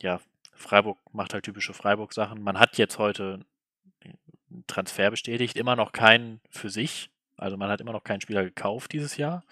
[0.00, 0.20] ja,
[0.54, 2.40] Freiburg macht halt typische Freiburg-Sachen.
[2.40, 3.44] Man hat jetzt heute
[4.02, 7.10] einen Transfer bestätigt, immer noch keinen für sich.
[7.38, 9.44] Also man hat immer noch keinen Spieler gekauft dieses Jahr.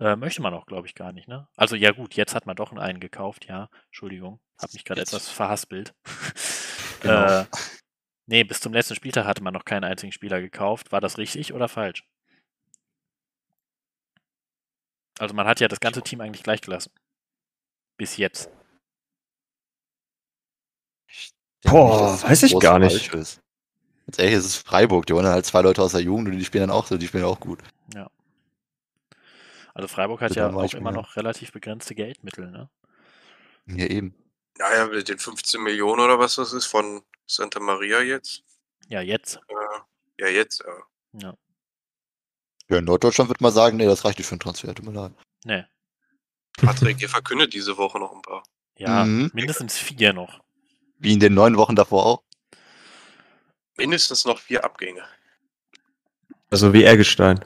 [0.00, 1.48] Äh, möchte man auch, glaube ich, gar nicht, ne?
[1.56, 3.68] Also ja gut, jetzt hat man doch einen gekauft, ja.
[3.86, 5.94] Entschuldigung, habe mich gerade etwas verhaspelt.
[7.00, 7.42] Genau.
[7.42, 7.44] Äh,
[8.26, 10.90] nee, bis zum letzten Spieltag hatte man noch keinen einzigen Spieler gekauft.
[10.90, 12.04] War das richtig oder falsch?
[15.20, 16.90] Also man hat ja das ganze Team eigentlich gleich gelassen.
[17.96, 18.50] Bis jetzt.
[21.64, 23.12] denke Boah, weiß ich gar nicht.
[23.14, 23.40] Ist.
[24.08, 26.44] Ganz ehrlich, es ist Freiburg, die holen halt zwei Leute aus der Jugend und die
[26.44, 27.58] spielen dann auch so, die spielen auch gut.
[29.74, 32.68] Also Freiburg hat ja auch immer ja- noch relativ begrenzte Geldmittel, ne?
[33.66, 34.14] Ja, eben.
[34.58, 38.42] Naja, mit den 15 Millionen oder was das ist von Santa Maria jetzt.
[38.88, 39.38] Ja, jetzt.
[40.18, 41.20] Ja, jetzt, ja.
[41.28, 41.34] Ja.
[42.70, 44.90] Ja, in Norddeutschland wird man sagen, nee, das reicht nicht für einen Transfer, tut mir
[44.92, 45.12] leid.
[45.44, 45.64] Nee.
[46.56, 48.42] Patrick, ihr verkündet diese Woche noch ein paar.
[48.78, 49.30] Ja, Mhm.
[49.32, 50.40] mindestens vier noch.
[50.98, 52.22] Wie in den neun Wochen davor auch.
[53.78, 55.04] Mindestens noch vier Abgänge.
[56.50, 57.44] Also wie Ergestein.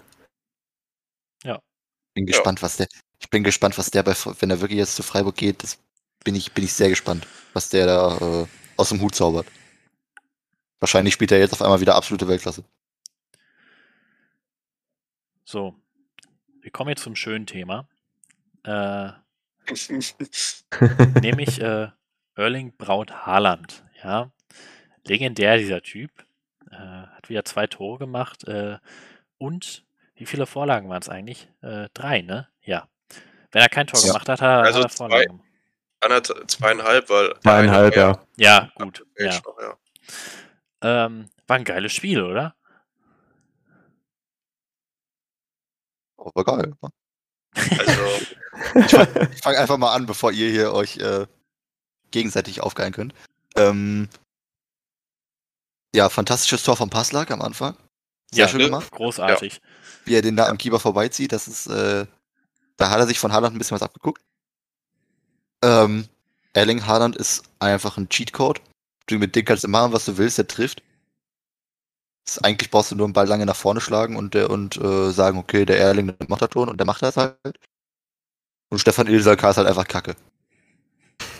[2.14, 2.32] Bin Ja.
[2.32, 2.88] gespannt, was der.
[3.20, 5.78] Ich bin gespannt, was der bei, wenn er wirklich jetzt zu Freiburg geht, das
[6.24, 9.46] bin ich, bin ich sehr gespannt, was der da äh, aus dem Hut zaubert.
[10.80, 12.64] Wahrscheinlich spielt er jetzt auf einmal wieder absolute Weltklasse.
[15.44, 15.74] So.
[16.60, 17.88] Wir kommen jetzt zum schönen Thema.
[18.64, 19.10] Äh,
[21.20, 21.88] nämlich äh,
[22.34, 23.84] Erling Braut Haaland.
[24.02, 24.32] Ja.
[25.04, 26.10] Legendär dieser Typ.
[26.70, 28.44] Äh, hat wieder zwei Tore gemacht.
[28.48, 28.78] Äh,
[29.38, 29.84] und
[30.14, 31.48] wie viele Vorlagen waren es eigentlich?
[31.62, 32.48] Äh, drei, ne?
[32.62, 32.88] Ja.
[33.50, 34.06] Wenn er kein Tor Ja.
[34.08, 35.08] gemacht hat, hat er, Also hat er zwei.
[35.08, 35.42] Vorlagen.
[36.00, 37.34] Anderth- zweieinhalb, weil.
[37.42, 38.24] Zweieinhalb, ja.
[38.36, 39.04] Ja, gut.
[39.18, 39.40] Ja.
[39.44, 39.76] Noch, ja.
[41.06, 42.54] Ähm, war ein geiles Spiel, oder?
[46.16, 46.72] Aber geil.
[46.82, 46.90] ne?
[47.54, 48.26] Also,
[49.32, 51.26] Ich fange einfach mal an, bevor ihr hier euch äh,
[52.10, 53.14] gegenseitig aufgeilen könnt.
[53.56, 54.08] Ähm,
[55.94, 57.76] ja, fantastisches Tor von Passlack am Anfang.
[58.32, 58.64] Sehr Ja, schön ne?
[58.66, 58.90] gemacht.
[58.92, 59.60] Großartig.
[60.04, 62.06] Wie er den da am Keeper vorbeizieht, das ist, äh,
[62.76, 64.22] da hat er sich von Haaland ein bisschen was abgeguckt.
[65.62, 66.08] Ähm,
[66.54, 68.60] Erling Haaland ist einfach ein Cheatcode.
[69.06, 70.82] Du mit dem kannst du machen, was du willst, der trifft.
[72.26, 75.10] Das, eigentlich brauchst du nur einen Ball lange nach vorne schlagen und, der, und äh,
[75.10, 77.36] sagen, okay, der Erling der macht das schon und der macht das halt.
[78.70, 80.16] Und Stefan Ilsalka ist halt einfach kacke.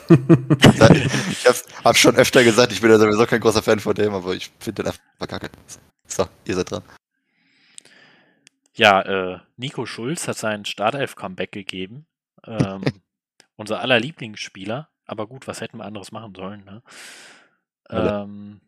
[1.30, 4.14] ich hab's, hab schon öfter gesagt, ich bin ja sowieso kein großer Fan von dem,
[4.14, 5.50] aber ich finde den einfach kacke.
[6.06, 6.82] So, ihr seid dran.
[8.74, 9.02] Ja,
[9.34, 12.06] äh, Nico Schulz hat sein Startelf-Comeback gegeben.
[12.46, 12.82] Ähm,
[13.56, 14.88] unser aller Lieblingsspieler.
[15.06, 16.82] Aber gut, was hätten wir anderes machen sollen, ne?
[17.90, 18.60] Ähm,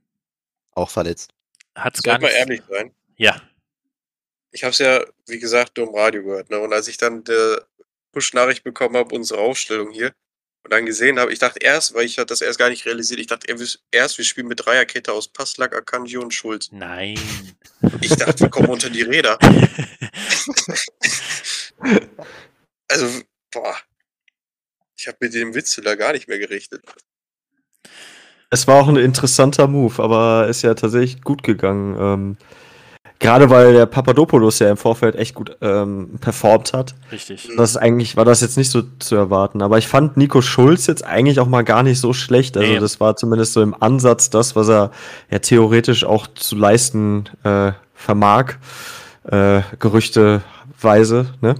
[0.73, 1.33] Auch verletzt.
[1.75, 2.39] hat's gar soll mal nicht.
[2.39, 2.93] ehrlich sein.
[3.17, 3.41] Ja,
[4.53, 6.51] Ich habe es ja, wie gesagt, nur im Radio gehört.
[6.51, 6.59] Ne?
[6.61, 7.57] Und als ich dann die
[8.13, 10.13] Push-Nachricht bekommen habe, unsere Aufstellung hier,
[10.65, 13.21] und dann gesehen habe, ich dachte erst, weil ich hatte das erst gar nicht realisiert,
[13.21, 13.47] ich dachte
[13.91, 16.71] erst, wir spielen mit Dreierkette aus Passlack, Akanji und Schulz.
[16.73, 17.19] nein.
[18.01, 19.39] Ich dachte, wir kommen unter die Räder.
[22.89, 23.09] Also,
[23.51, 23.75] boah.
[24.97, 26.83] Ich habe mit dem Witzel da gar nicht mehr gerechnet.
[28.51, 31.97] Es war auch ein interessanter Move, aber ist ja tatsächlich gut gegangen.
[31.99, 32.37] Ähm,
[33.25, 36.95] Gerade weil der Papadopoulos ja im Vorfeld echt gut ähm, performt hat.
[37.11, 37.49] Richtig.
[37.57, 39.63] Das ist eigentlich war das jetzt nicht so zu erwarten.
[39.63, 42.57] Aber ich fand Nico Schulz jetzt eigentlich auch mal gar nicht so schlecht.
[42.57, 42.79] Also Nee.
[42.79, 44.91] das war zumindest so im Ansatz das, was er
[45.31, 48.55] ja theoretisch auch zu leisten äh, vermag.
[49.27, 51.55] Äh, gerüchteweise, ne?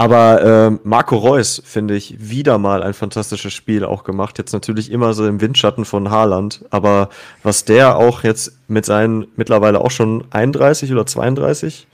[0.00, 4.38] Aber ähm, Marco Reus, finde ich, wieder mal ein fantastisches Spiel auch gemacht.
[4.38, 6.64] Jetzt natürlich immer so im Windschatten von Haaland.
[6.70, 7.08] Aber
[7.42, 11.88] was der auch jetzt mit seinen mittlerweile auch schon 31 oder 32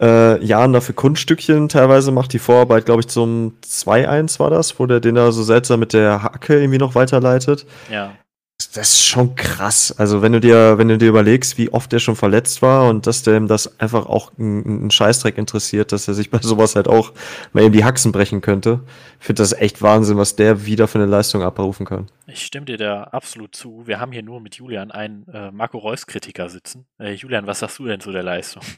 [0.00, 4.86] äh, Jahren dafür Kunststückchen teilweise macht, die Vorarbeit, glaube ich, zum 2-1 war das, wo
[4.86, 7.66] der den da so seltsam mit der Hacke irgendwie noch weiterleitet.
[7.90, 8.12] Ja.
[8.58, 9.94] Das ist schon krass.
[9.98, 13.06] Also wenn du dir, wenn du dir überlegst, wie oft der schon verletzt war und
[13.06, 16.88] dass dem das einfach auch ein, ein Scheißdreck interessiert, dass er sich bei sowas halt
[16.88, 17.12] auch
[17.52, 18.80] mal eben die Haxen brechen könnte.
[19.20, 22.10] Ich finde das echt Wahnsinn, was der wieder für eine Leistung abrufen kann.
[22.26, 23.86] Ich stimme dir da absolut zu.
[23.86, 26.86] Wir haben hier nur mit Julian einen äh, Marco Reus-Kritiker sitzen.
[26.98, 28.62] Äh, Julian, was sagst du denn zu der Leistung?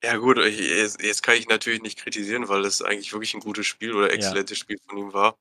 [0.00, 3.40] Ja gut, ich, jetzt, jetzt kann ich natürlich nicht kritisieren, weil es eigentlich wirklich ein
[3.40, 5.36] gutes Spiel oder exzellentes Spiel von ihm war.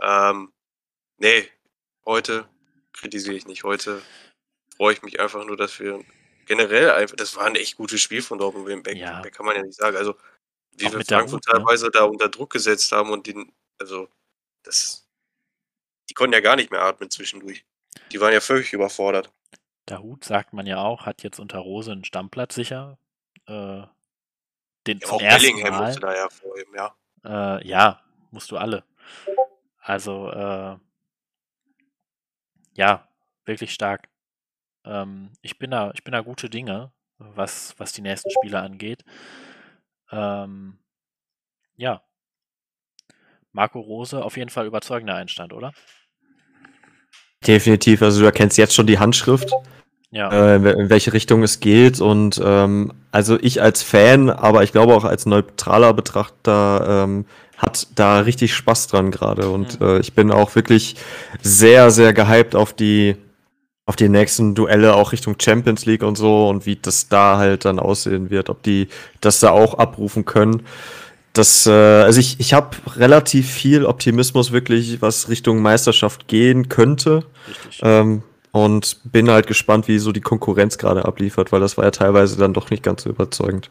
[0.00, 0.50] Ähm,
[1.18, 1.46] nee,
[2.08, 2.48] heute
[2.92, 3.62] kritisiere ich nicht.
[3.62, 4.02] Heute
[4.76, 6.04] freue ich mich einfach nur, dass wir
[6.46, 8.96] generell einfach, das war ein echt gutes Spiel von Dortmund dem Back.
[8.96, 9.20] Ja.
[9.20, 9.96] Back kann man ja nicht sagen.
[9.96, 10.16] Also,
[10.76, 11.58] wie Auch wir Frankfurt Hut, ne?
[11.58, 14.08] teilweise da unter Druck gesetzt haben und den, also,
[14.64, 15.06] das,
[16.08, 17.64] die konnten ja gar nicht mehr atmen zwischendurch.
[18.10, 19.30] Die waren ja völlig überfordert.
[19.88, 22.98] Der Hut, sagt man ja auch, hat jetzt unter Rose einen Stammplatz sicher.
[23.46, 23.82] Äh,
[24.86, 25.86] den Ja, zum auch ersten Bellingham Mal.
[25.86, 26.94] musste da ja vorheben, ja.
[27.24, 28.84] Äh, ja, musst du alle.
[29.80, 30.76] Also, äh,
[32.78, 33.08] ja,
[33.44, 34.08] wirklich stark.
[34.84, 39.04] Ähm, ich bin da, ich bin da gute Dinge, was, was die nächsten Spiele angeht.
[40.12, 40.78] Ähm,
[41.76, 42.02] ja.
[43.50, 45.72] Marco Rose auf jeden Fall überzeugender Einstand, oder?
[47.44, 49.52] Definitiv, also du erkennst jetzt schon die Handschrift,
[50.10, 50.30] Ja.
[50.30, 52.00] äh, in wel- in welche Richtung es geht.
[52.00, 57.88] Und ähm, also ich als Fan, aber ich glaube auch als neutraler Betrachter, ähm, hat
[57.96, 59.50] da richtig Spaß dran gerade.
[59.50, 59.86] Und Mhm.
[59.86, 60.96] äh, ich bin auch wirklich
[61.42, 63.16] sehr, sehr gehypt auf die,
[63.84, 67.64] auf die nächsten Duelle, auch Richtung Champions League und so und wie das da halt
[67.64, 68.88] dann aussehen wird, ob die
[69.20, 70.62] das da auch abrufen können.
[71.32, 77.24] Das, äh, also ich, ich habe relativ viel Optimismus wirklich, was Richtung Meisterschaft gehen könnte.
[77.48, 77.80] Richtig.
[77.82, 81.90] Ähm, und bin halt gespannt, wie so die Konkurrenz gerade abliefert, weil das war ja
[81.90, 83.70] teilweise dann doch nicht ganz so überzeugend.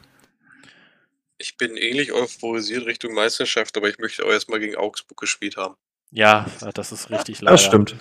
[1.37, 5.75] Ich bin ähnlich euphorisiert Richtung Meisterschaft, aber ich möchte auch erstmal gegen Augsburg gespielt haben.
[6.09, 7.53] Ja, das ist richtig leider.
[7.53, 7.95] Das stimmt.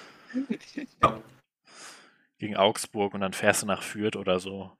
[2.38, 4.70] Gegen Augsburg und dann fährst du nach Fürth oder so.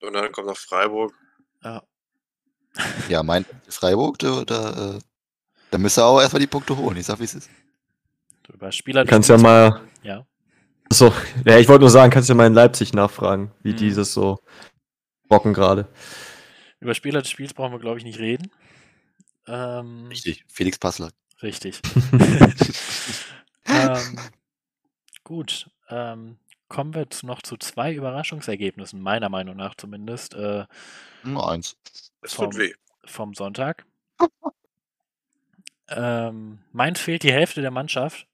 [0.00, 1.12] Und dann kommt noch Freiburg.
[1.62, 1.82] Ja.
[3.08, 4.98] Ja, mein Freiburg, da, da, äh,
[5.70, 6.96] da müsste er auch erstmal die Punkte holen.
[6.96, 7.50] Ich sag, wie es ist.
[8.44, 9.80] Du über Spieler Du kannst ja mal.
[10.02, 10.24] Ja.
[10.90, 11.12] So,
[11.44, 13.76] ja, ich wollte nur sagen, kannst ja mal in Leipzig nachfragen, wie Mhm.
[13.76, 14.38] dieses so
[15.30, 15.88] rocken gerade.
[16.80, 18.50] Über Spieler des Spiels brauchen wir, glaube ich, nicht reden.
[19.46, 20.44] Ähm, Richtig.
[20.48, 21.10] Felix Passler.
[21.42, 21.80] Richtig.
[23.66, 24.18] ähm,
[25.24, 25.70] gut.
[25.90, 30.66] Ähm, kommen wir zu, noch zu zwei Überraschungsergebnissen, meiner Meinung nach zumindest, äh,
[31.22, 31.76] Nur eins.
[32.22, 32.72] Es vom, tut weh.
[33.04, 33.84] vom Sonntag.
[35.88, 38.26] ähm, Mainz fehlt die Hälfte der Mannschaft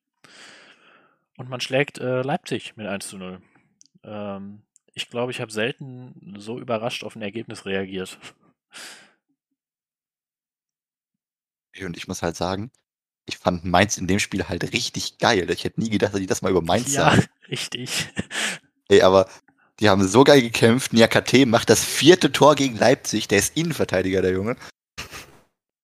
[1.36, 3.40] und man schlägt äh, Leipzig mit 1 zu 0.
[4.04, 4.62] Ähm,
[4.94, 8.18] ich glaube, ich habe selten so überrascht auf ein Ergebnis reagiert.
[11.82, 12.70] Und ich muss halt sagen,
[13.26, 15.50] ich fand Mainz in dem Spiel halt richtig geil.
[15.50, 17.24] Ich hätte nie gedacht, dass die das mal über Mainz Ja, sagen.
[17.50, 18.08] richtig.
[18.88, 19.28] Ey, aber
[19.80, 20.92] die haben so geil gekämpft.
[20.92, 23.26] Niakate macht das vierte Tor gegen Leipzig.
[23.26, 24.56] Der ist Innenverteidiger, der Junge.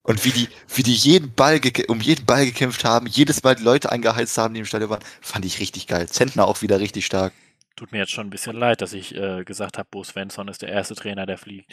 [0.02, 3.62] Und wie die, wie die jeden Ball um jeden Ball gekämpft haben, jedes Mal die
[3.62, 6.08] Leute eingeheizt haben, die im Stadion waren, fand ich richtig geil.
[6.08, 7.32] Zentner auch wieder richtig stark.
[7.76, 10.62] Tut mir jetzt schon ein bisschen leid, dass ich äh, gesagt habe, Bo Svensson ist
[10.62, 11.72] der erste Trainer, der fliegt.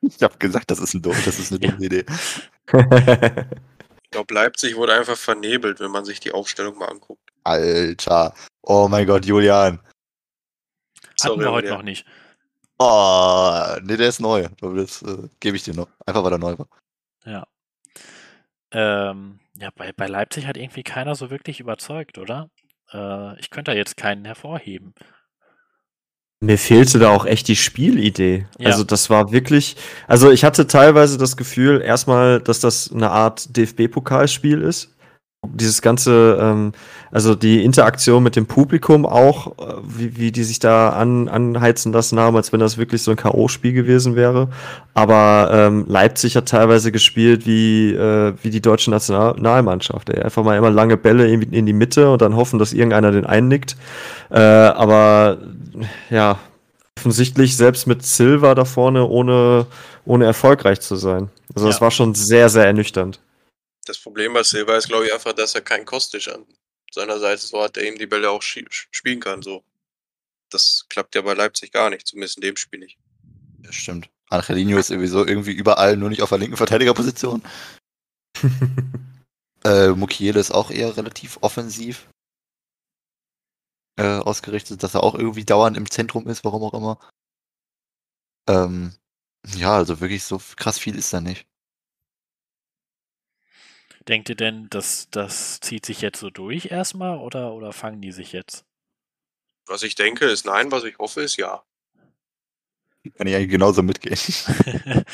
[0.00, 2.04] Ich habe gesagt, das ist, ein dumm, das ist eine dumme Idee.
[2.72, 7.22] Ich glaube, Leipzig wurde einfach vernebelt, wenn man sich die Aufstellung mal anguckt.
[7.44, 8.34] Alter.
[8.62, 9.80] Oh mein Gott, Julian.
[11.22, 12.04] Hatten wir aber heute der- noch nicht.
[12.78, 14.48] Oh, nee, der ist neu.
[14.60, 15.88] Das äh, gebe ich dir noch.
[16.04, 16.66] Einfach weil er neu war.
[17.24, 17.46] Ja.
[18.72, 22.48] Ähm, ja, bei, bei Leipzig hat irgendwie keiner so wirklich überzeugt, oder?
[22.92, 24.94] Äh, ich könnte da jetzt keinen hervorheben.
[26.40, 28.46] Mir fehlte da auch echt die Spielidee.
[28.58, 28.70] Ja.
[28.70, 29.76] Also das war wirklich,
[30.08, 34.92] also ich hatte teilweise das Gefühl, erstmal, dass das eine Art DFB-Pokalspiel ist.
[35.44, 36.72] Dieses ganze, ähm,
[37.10, 41.92] also die Interaktion mit dem Publikum auch, äh, wie, wie die sich da an, anheizen
[41.92, 44.48] lassen haben, als wenn das wirklich so ein K.O.-Spiel gewesen wäre.
[44.94, 50.10] Aber ähm, Leipzig hat teilweise gespielt wie, äh, wie die deutsche Nationalmannschaft.
[50.10, 50.22] Ey.
[50.22, 53.26] Einfach mal immer lange Bälle in, in die Mitte und dann hoffen, dass irgendeiner den
[53.26, 53.76] einnickt.
[54.30, 55.38] Äh, aber
[56.08, 56.38] ja,
[56.96, 59.66] offensichtlich selbst mit Silva da vorne ohne,
[60.04, 61.30] ohne erfolgreich zu sein.
[61.52, 61.80] Also das Ja.
[61.80, 63.18] war schon sehr, sehr ernüchternd.
[63.84, 66.46] Das Problem bei Silva ist, glaube ich, einfach, dass er keinen Kostic an
[66.92, 69.42] seiner Seite so hat, der ihm die Bälle auch spielen kann.
[69.42, 69.64] So.
[70.50, 72.98] Das klappt ja bei Leipzig gar nicht, zumindest in dem Spiel nicht.
[73.58, 74.10] Das stimmt.
[74.28, 77.42] Angelino ist sowieso irgendwie überall, nur nicht auf der linken Verteidigerposition.
[79.64, 82.08] äh, Mukiele ist auch eher relativ offensiv
[83.96, 86.98] äh, ausgerichtet, dass er auch irgendwie dauernd im Zentrum ist, warum auch immer.
[88.48, 88.94] Ähm,
[89.46, 91.46] ja, also wirklich so krass viel ist da nicht.
[94.08, 98.12] Denkt ihr denn, dass das zieht sich jetzt so durch erstmal oder, oder fangen die
[98.12, 98.64] sich jetzt?
[99.66, 101.62] Was ich denke, ist nein, was ich hoffe, ist ja.
[103.16, 104.18] Kann ich eigentlich genauso mitgehen.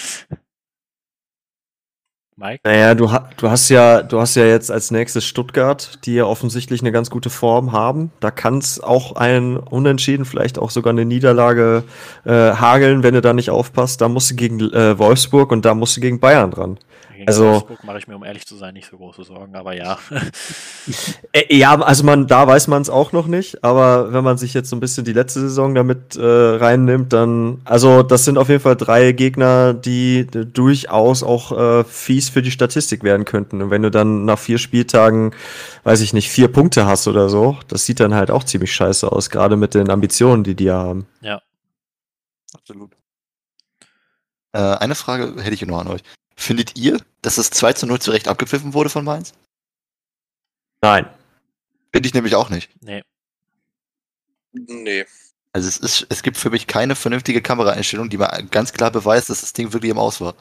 [2.39, 2.61] Mike?
[2.63, 6.25] Naja, du, ha du hast ja, du hast ja jetzt als nächstes Stuttgart, die ja
[6.25, 8.13] offensichtlich eine ganz gute Form haben.
[8.21, 11.83] Da kann es auch ein Unentschieden, vielleicht auch sogar eine Niederlage
[12.25, 14.01] äh, hageln, wenn du da nicht aufpasst.
[14.01, 16.79] Da musst du gegen äh, Wolfsburg und da musst du gegen Bayern dran.
[17.19, 19.75] Gegen Also- Wolfsburg mache ich mir, um ehrlich zu sein, nicht so große Sorgen, aber
[19.75, 19.99] ja.
[21.33, 24.55] Äh, Ja, also man, da weiß man es auch noch nicht, aber wenn man sich
[24.55, 28.49] jetzt so ein bisschen die letzte Saison damit äh, reinnimmt, dann, also das sind auf
[28.49, 31.51] jeden Fall drei Gegner, die durchaus auch
[31.81, 33.63] äh, fies für die Statistik werden könnten.
[33.63, 35.35] Und wenn du dann nach vier Spieltagen,
[35.83, 39.11] weiß ich nicht, vier Punkte hast oder so, das sieht dann halt auch ziemlich scheiße
[39.11, 41.07] aus, gerade mit den Ambitionen, die die ja haben.
[42.55, 42.93] Absolut.
[44.53, 46.03] Äh, eine Frage hätte ich noch an euch.
[46.39, 49.33] Findet ihr, dass das 2 zu 0 zu Recht abgepfiffen wurde von Mainz?
[50.81, 51.07] Nein.
[51.93, 52.71] Finde ich nämlich auch nicht.
[52.81, 53.03] nee.
[54.53, 55.05] Nee.
[55.53, 59.31] Also es ist, es gibt für mich keine vernünftige Kameraeinstellung, die mir ganz klar beweist,
[59.31, 60.35] dass das Ding wirklich im Aus war.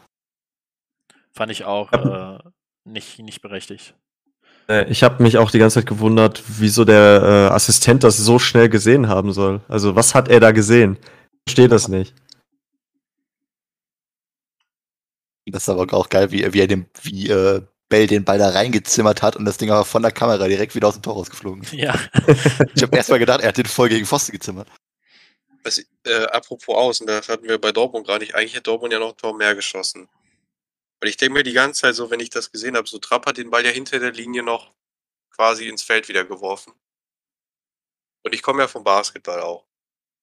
[1.33, 2.37] Fand ich auch äh,
[2.83, 3.95] nicht, nicht berechtigt.
[4.69, 8.37] Äh, Ich habe mich auch die ganze Zeit gewundert, wieso der äh, Assistent das so
[8.37, 9.61] schnell gesehen haben soll.
[9.67, 10.97] Also was hat er da gesehen?
[11.45, 12.13] Ich verstehe das nicht.
[15.51, 18.49] Das ist aber auch geil, wie, wie er den, wie äh, Bell den Ball da
[18.49, 21.63] reingezimmert hat und das Ding aber von der Kamera direkt wieder aus dem Tor rausgeflogen
[21.63, 21.73] ist.
[21.73, 21.97] Ja,
[22.75, 24.67] Ich habe erst mal gedacht, er hat den voll gegen Pfosten gezimmert.
[25.63, 28.35] Was, äh, apropos Außen, das hatten wir bei Dortmund gar nicht.
[28.35, 30.09] Eigentlich hätte Dortmund ja noch ein Tor mehr geschossen.
[30.99, 33.25] Weil ich denke mir die ganze Zeit so, wenn ich das gesehen habe, so Trapp
[33.25, 34.73] hat den Ball ja hinter der Linie noch
[35.31, 36.73] quasi ins Feld wieder geworfen.
[38.23, 39.65] Und ich komme ja vom Basketball auch.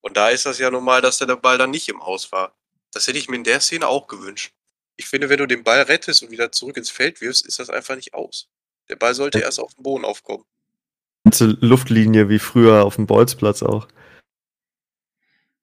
[0.02, 2.54] Und da ist das ja normal, dass der Ball dann nicht im Aus war.
[2.92, 4.52] Das hätte ich mir in der Szene auch gewünscht.
[4.96, 7.70] Ich finde, wenn du den Ball rettest und wieder zurück ins Feld wirfst, ist das
[7.70, 8.48] einfach nicht aus.
[8.88, 10.44] Der Ball sollte erst auf dem Boden aufkommen.
[11.24, 13.88] Ganze Luftlinie wie früher auf dem Bolzplatz auch.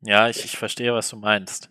[0.01, 1.69] ja, ich, ich verstehe, was du meinst.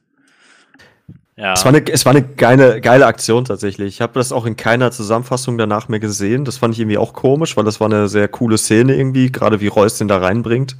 [1.36, 3.94] Ja, Es war eine, es war eine geile, geile Aktion tatsächlich.
[3.94, 6.44] Ich habe das auch in keiner Zusammenfassung danach mehr gesehen.
[6.44, 9.60] Das fand ich irgendwie auch komisch, weil das war eine sehr coole Szene irgendwie, gerade
[9.60, 10.76] wie Reus den da reinbringt.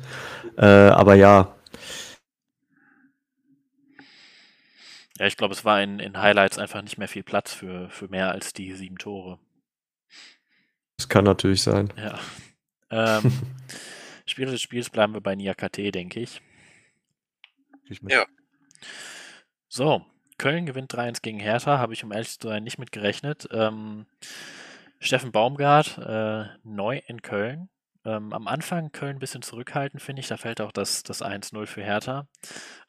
[0.58, 1.54] Äh, aber ja,
[5.20, 8.08] ja, ich glaube, es war in, in Highlights einfach nicht mehr viel Platz für, für
[8.08, 9.38] mehr als die sieben Tore.
[10.96, 11.92] das kann natürlich sein.
[11.98, 12.18] Ja.
[12.88, 13.30] Ähm,
[14.24, 16.40] Spieler des Spiels bleiben wir bei Niakate, denke ich.
[18.08, 18.24] Ja.
[19.68, 20.06] So,
[20.38, 23.46] Köln gewinnt 3-1 gegen Hertha, habe ich um ehrlich zu sein nicht mit gerechnet.
[23.52, 24.06] Ähm,
[25.00, 27.68] Steffen Baumgart, äh, neu in Köln.
[28.06, 30.28] Ähm, am Anfang Köln ein bisschen zurückhaltend, finde ich.
[30.28, 32.26] Da fällt auch das, das 1-0 für Hertha.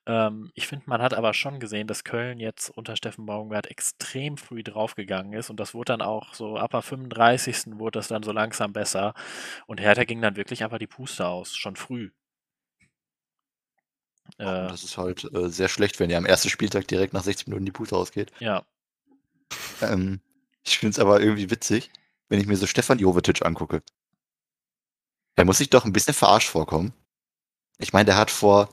[0.08, 4.38] Ähm, ich finde, man hat aber schon gesehen, dass Köln jetzt unter Steffen Baumgart extrem
[4.38, 5.50] früh draufgegangen ist.
[5.50, 7.78] Und das wurde dann auch so ab der 35.
[7.80, 9.14] wurde das dann so langsam besser.
[9.68, 12.12] Und Hertha ging dann wirklich einfach die Puste aus, schon früh.
[14.38, 17.48] Äh, das ist halt äh, sehr schlecht, wenn ihr am ersten Spieltag direkt nach 60
[17.48, 18.32] Minuten die Puste ausgeht.
[18.40, 18.66] ja,
[19.82, 20.22] Ähm,
[20.64, 21.92] ich finde es aber irgendwie witzig,
[22.30, 23.84] wenn ich mir so Stefan Jovetic angucke.
[25.38, 26.94] Der muss sich doch ein bisschen verarscht vorkommen.
[27.80, 28.70] Ich meine, der hat vor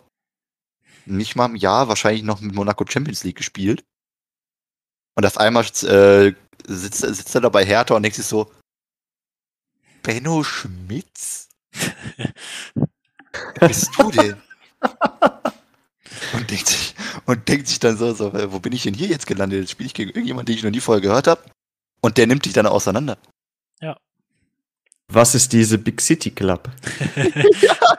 [1.11, 3.85] nicht mal einem Jahr wahrscheinlich noch mit Monaco Champions League gespielt.
[5.15, 6.33] Und auf einmal äh,
[6.67, 8.53] sitzt, sitzt er da bei Hertha und denkt sich so,
[10.03, 11.49] Benno Schmitz?
[12.75, 14.41] Wer bist du denn?
[16.35, 16.95] und, denkt sich,
[17.27, 19.61] und denkt sich dann so, so, äh, wo bin ich denn hier jetzt gelandet?
[19.61, 21.43] Jetzt spiele ich gegen irgendjemanden, den ich noch nie vorher gehört habe.
[22.01, 23.19] Und der nimmt dich dann auseinander.
[25.11, 26.71] Was ist diese Big City Club?
[27.61, 27.99] Ja,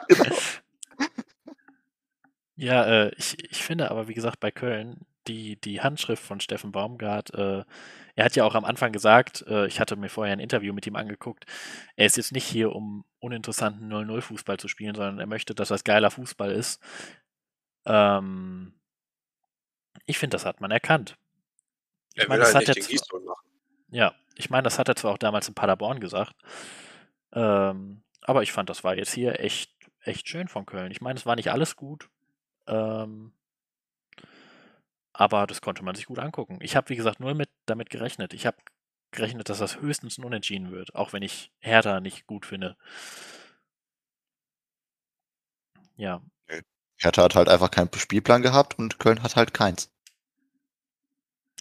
[2.84, 7.32] äh, ich, ich finde aber, wie gesagt, bei Köln, die, die Handschrift von Steffen Baumgart,
[7.32, 7.64] äh,
[8.16, 10.86] er hat ja auch am Anfang gesagt, äh, ich hatte mir vorher ein Interview mit
[10.86, 11.46] ihm angeguckt,
[11.96, 15.84] er ist jetzt nicht hier, um uninteressanten 0-0-Fußball zu spielen, sondern er möchte, dass das
[15.84, 16.82] geiler Fußball ist.
[17.86, 18.74] Ähm,
[20.04, 21.16] ich finde, das hat man erkannt.
[22.14, 23.10] Er meine, das halt hat jetzt-.
[23.90, 26.34] Ja, ich meine, das hat er zwar auch damals in Paderborn gesagt,
[27.32, 30.92] ähm, aber ich fand, das war jetzt hier echt, echt schön von Köln.
[30.92, 32.10] Ich meine, es war nicht alles gut,
[32.70, 33.32] ähm,
[35.12, 36.58] aber das konnte man sich gut angucken.
[36.62, 38.32] Ich habe, wie gesagt, nur mit, damit gerechnet.
[38.32, 38.56] Ich habe
[39.10, 42.76] gerechnet, dass das höchstens ein Unentschieden wird, auch wenn ich Hertha nicht gut finde.
[45.96, 46.22] Ja,
[47.00, 49.90] Hertha hat halt einfach keinen Spielplan gehabt und Köln hat halt keins.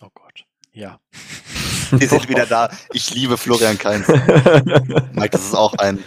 [0.01, 0.45] oh Gott.
[0.73, 0.99] Ja.
[1.91, 2.69] Wir sind wieder da.
[2.93, 4.07] Ich liebe Florian Kainz.
[5.13, 6.03] Mike, das ist auch ein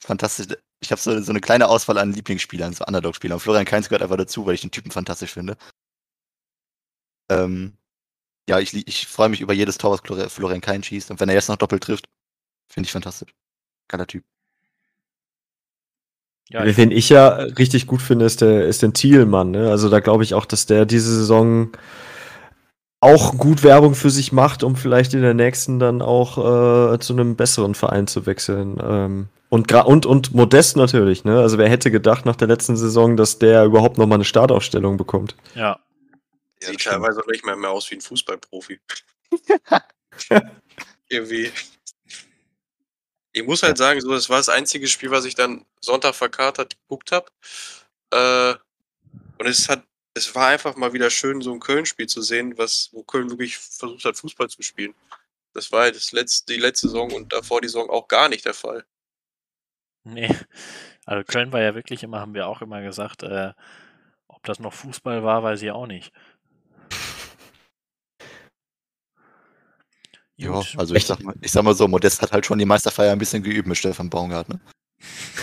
[0.00, 0.56] fantastisch.
[0.80, 3.40] Ich habe so, so eine kleine Auswahl an Lieblingsspielern, so Underdog-Spielern.
[3.40, 5.56] Florian Kainz gehört einfach dazu, weil ich den Typen fantastisch finde.
[7.30, 7.72] Ähm,
[8.48, 11.10] ja, ich, ich freue mich über jedes Tor, was Flor- Florian Kainz schießt.
[11.10, 12.08] Und wenn er jetzt noch doppelt trifft,
[12.68, 13.34] finde ich fantastisch.
[13.88, 14.24] Geiler Typ.
[16.48, 19.50] Ja, ich, Wen ich ja richtig gut finde, ist der, ist der Thielmann.
[19.50, 19.70] Ne?
[19.70, 21.72] Also da glaube ich auch, dass der diese Saison
[23.00, 26.38] auch gut Werbung für sich macht, um vielleicht in der nächsten dann auch
[26.92, 28.78] äh, zu einem besseren Verein zu wechseln.
[28.80, 31.24] Ähm, und, und, und Modest natürlich.
[31.24, 31.40] Ne?
[31.40, 34.96] Also wer hätte gedacht nach der letzten Saison, dass der überhaupt noch mal eine Startaufstellung
[34.96, 35.36] bekommt?
[35.54, 35.78] ja,
[36.60, 36.94] Sieht stimmt.
[36.94, 38.80] teilweise nicht mehr, mehr aus wie ein Fußballprofi.
[41.08, 41.52] Irgendwie.
[43.32, 46.76] Ich muss halt sagen, so, das war das einzige Spiel, was ich dann Sonntag verkatert
[46.80, 47.26] geguckt habe.
[48.10, 48.54] Äh,
[49.38, 49.84] und es hat,
[50.14, 53.58] es war einfach mal wieder schön, so ein Köln-Spiel zu sehen, was, wo Köln wirklich
[53.58, 54.94] versucht hat, Fußball zu spielen.
[55.52, 58.46] Das war halt das letzte, die letzte Saison und davor die Saison auch gar nicht
[58.46, 58.84] der Fall.
[60.06, 60.34] Nee.
[61.04, 63.52] Also Köln war ja wirklich immer, haben wir auch immer gesagt, äh,
[64.28, 66.12] ob das noch Fußball war, weiß ich auch nicht.
[70.36, 73.12] Ja, also ich sag, mal, ich sag mal so, Modest hat halt schon die Meisterfeier
[73.12, 74.60] ein bisschen geübt mit Stefan Baumgart, ne?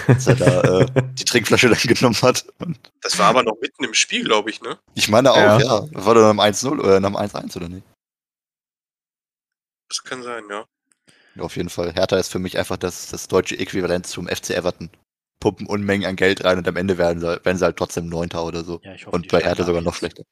[0.08, 2.46] Als er da äh, die Trinkflasche dann genommen hat.
[2.60, 4.78] Und Das war aber noch mitten im Spiel, glaube ich, ne?
[4.94, 5.60] ich meine auch, Ja.
[5.60, 5.88] ja.
[5.92, 7.86] War doch nach dem 1-0 oder nach dem 1-1 oder nicht?
[9.90, 10.66] Das kann sein, ja.
[11.36, 11.94] Ja, auf jeden Fall.
[11.94, 14.90] Hertha ist für mich einfach das, das deutsche Äquivalent zum FC Everton.
[15.40, 18.46] Pumpen Unmengen an Geld rein und am Ende werden sie, werden sie halt trotzdem Neunter
[18.46, 18.80] oder so.
[18.84, 20.24] Ja, ich hoffe, Und bei Hertha sogar noch schlechter.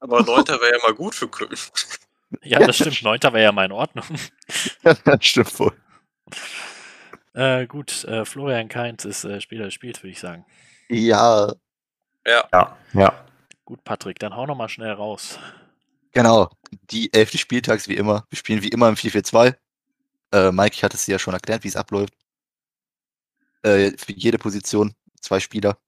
[0.00, 1.50] Aber Neunter wäre ja mal gut für Köln.
[2.42, 3.00] Ja, das stimmt.
[3.04, 4.04] Neunter wäre ja mal in Ordnung.
[5.20, 5.72] Stimmt wohl.
[7.32, 10.44] Äh, gut, äh, Florian Kainz ist äh, Spieler des Spiels, würde ich sagen.
[10.88, 11.52] Ja,
[12.26, 12.76] Ja.
[12.92, 13.24] Ja.
[13.64, 15.38] Gut, Patrick, dann hau noch mal schnell raus.
[16.12, 16.50] genau.
[16.90, 18.26] Die elfte Spieltags wie immer.
[18.30, 19.54] Wir spielen wie immer im 4-4-2.
[20.34, 22.12] Äh, Mike, ich hatte es dir ja schon erklärt, wie es abläuft.
[23.62, 25.78] Äh, für jede Position zwei Spieler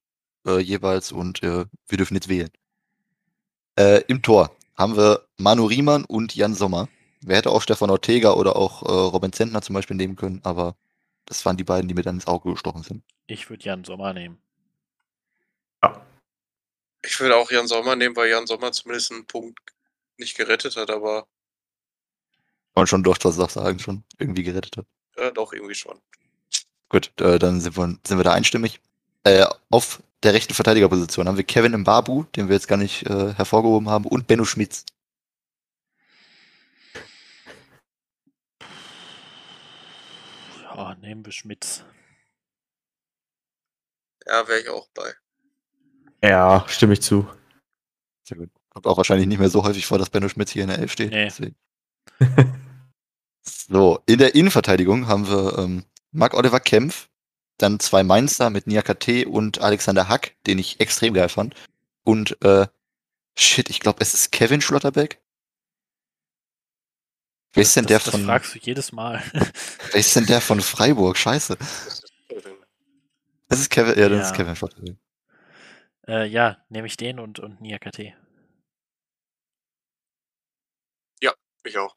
[0.47, 2.51] äh, jeweils und äh, wir dürfen jetzt wählen.
[3.76, 6.88] Äh, Im Tor haben wir Manu Riemann und Jan Sommer.
[7.22, 10.76] Wer hätte auch Stefan Ortega oder auch äh, Robin Zentner zum Beispiel nehmen können, aber
[11.24, 13.03] das waren die beiden, die mir dann ins Auge gestochen sind.
[13.26, 14.40] Ich würde Jan Sommer nehmen.
[17.03, 19.59] Ich würde auch Jan Sommer nehmen, weil Jan Sommer zumindest einen Punkt
[20.18, 21.26] nicht gerettet hat, aber
[22.77, 24.87] man schon doch was sagen, schon irgendwie gerettet hat.
[25.18, 25.99] ja, doch irgendwie schon.
[26.89, 28.81] Gut, äh, dann sind wir, sind wir da einstimmig.
[29.24, 33.35] Äh, auf der rechten Verteidigerposition haben wir Kevin Mbabu, den wir jetzt gar nicht äh,
[33.35, 34.85] hervorgehoben haben, und Benno Schmitz.
[40.62, 41.85] Ja, nehmen wir Schmitz.
[44.27, 45.14] Ja, wäre ich auch bei.
[46.22, 47.29] Ja, stimme ich zu.
[48.24, 48.51] Sehr gut.
[48.70, 50.93] Kommt auch wahrscheinlich nicht mehr so häufig vor, dass Benno Schmitz hier in der Elf
[50.93, 51.12] steht.
[51.12, 51.55] Nee.
[53.69, 57.09] So, in der Innenverteidigung haben wir ähm, Marc-Oliver Kempf,
[57.59, 61.55] dann zwei Mainzer mit Niakate und Alexander Hack, den ich extrem geil fand.
[62.05, 62.67] Und, äh,
[63.37, 65.21] shit, ich glaube, es ist Kevin Schlotterbeck.
[67.55, 69.23] Wer ist denn das, der das von, fragst du jedes Mal.
[69.33, 71.17] wer ist denn der von Freiburg?
[71.17, 71.57] Scheiße.
[71.57, 72.53] Das ist Kevin.
[73.49, 74.27] Das ist Kevin, ja, das Ja.
[74.27, 74.97] ist Kevin Schlotterbeck.
[76.07, 78.14] äh, ja, nehme ich den und, und Niakate.
[81.64, 81.97] Ich auch.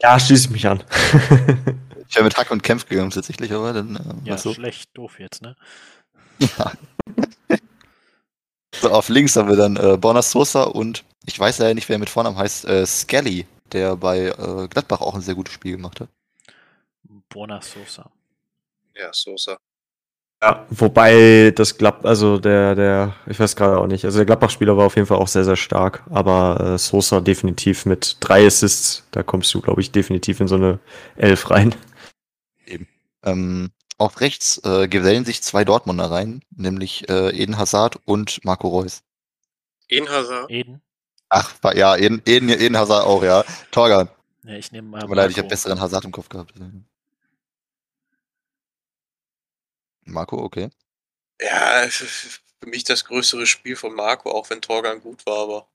[0.00, 0.82] Ja, schließe ich mich an.
[2.10, 4.54] Ich wäre mit Hack und Kempf gegangen tatsächlich, aber dann, äh, Ja, so.
[4.54, 5.56] schlecht, doof jetzt, ne?
[6.38, 6.72] Ja.
[8.74, 11.98] so, auf links haben wir dann äh, Borna Sosa und ich weiß leider nicht, wer
[11.98, 16.00] mit Vornamen heißt, äh, Skelly, der bei äh, Gladbach auch ein sehr gutes Spiel gemacht
[16.00, 16.08] hat.
[17.28, 18.10] Bona Sosa.
[18.94, 19.58] Ja, Sosa.
[20.40, 24.76] Ja, wobei das Glatt, also der, der, ich weiß gerade auch nicht, also der Gladbach-Spieler
[24.76, 29.04] war auf jeden Fall auch sehr, sehr stark, aber äh, Sosa definitiv mit drei Assists,
[29.10, 30.78] da kommst du, glaube ich, definitiv in so eine
[31.16, 31.74] Elf rein.
[33.24, 38.68] Ähm, auf rechts äh, gesellen sich zwei Dortmunder rein, nämlich äh, Eden Hazard und Marco
[38.68, 39.02] Reus.
[39.88, 40.48] Eden Hazard.
[40.50, 40.80] Eden?
[41.30, 43.44] Ach, ja, Eden, Eden, Eden Hazard auch, ja.
[43.72, 44.08] Torgan.
[44.44, 45.00] Ja, ich nehme mal.
[45.00, 46.54] Tut mir leid, ich habe besseren Hazard im Kopf gehabt.
[50.12, 50.70] Marco, okay.
[51.40, 55.68] Ja, für mich das größere Spiel von Marco, auch wenn Torgan gut war, aber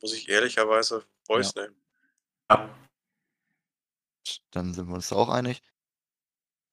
[0.00, 1.76] muss ich ehrlicherweise Reus nehmen.
[4.50, 5.62] Dann sind wir uns da auch einig.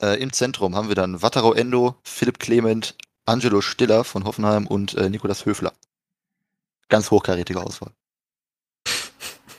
[0.02, 2.96] Äh, Im Zentrum haben wir dann Wataro Endo, Philipp Clement,
[3.26, 5.74] Angelo Stiller von Hoffenheim und äh, Nikolas Höfler.
[6.90, 7.92] Ganz hochkarätige Auswahl.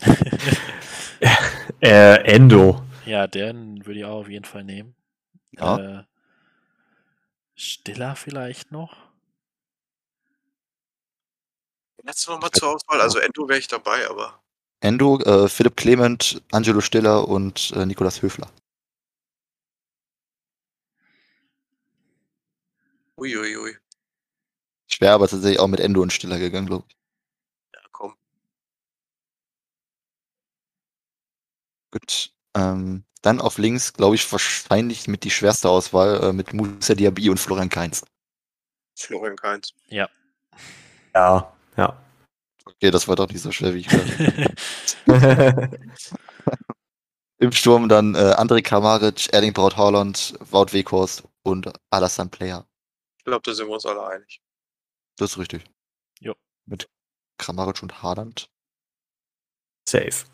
[1.81, 2.83] Äh, Endo.
[3.07, 4.97] ja, den würde ich auch auf jeden Fall nehmen.
[5.53, 6.01] Ja.
[6.01, 6.05] Äh,
[7.59, 8.97] Stiller vielleicht noch?
[12.05, 13.01] Jetzt nochmal zur Auswahl.
[13.01, 14.41] Also Endo wäre ich dabei, aber
[14.81, 18.49] Endo, äh, Philipp Clement, Angelo Stiller und äh, Nikolas Höfler.
[23.19, 23.77] uiuiui.
[24.89, 26.97] Ich wäre aber tatsächlich auch mit Endo und Stiller gegangen, glaube ich.
[27.75, 28.15] Ja, komm.
[31.91, 32.33] Gut.
[32.55, 37.31] Ähm, dann auf links, glaube ich, wahrscheinlich mit die schwerste Auswahl äh, mit Musa Diaby
[37.31, 38.05] und Florian Kainz.
[38.97, 39.73] Florian Kainz.
[39.89, 40.09] Ja,
[41.77, 42.01] ja.
[42.65, 44.55] Okay, das war doch nicht so schwer, wie ich dachte.
[47.41, 52.67] Im Sturm dann äh, André Kramaric, Erling Braut Haaland, Wout Weghorst und Alassane Player.
[53.19, 54.41] Ich glaube, da sind wir uns alle einig.
[55.17, 55.65] Das ist richtig.
[56.21, 56.35] Jo.
[56.67, 56.89] Mit
[57.39, 58.51] Kramaric und Haaland.
[59.89, 60.27] Safe.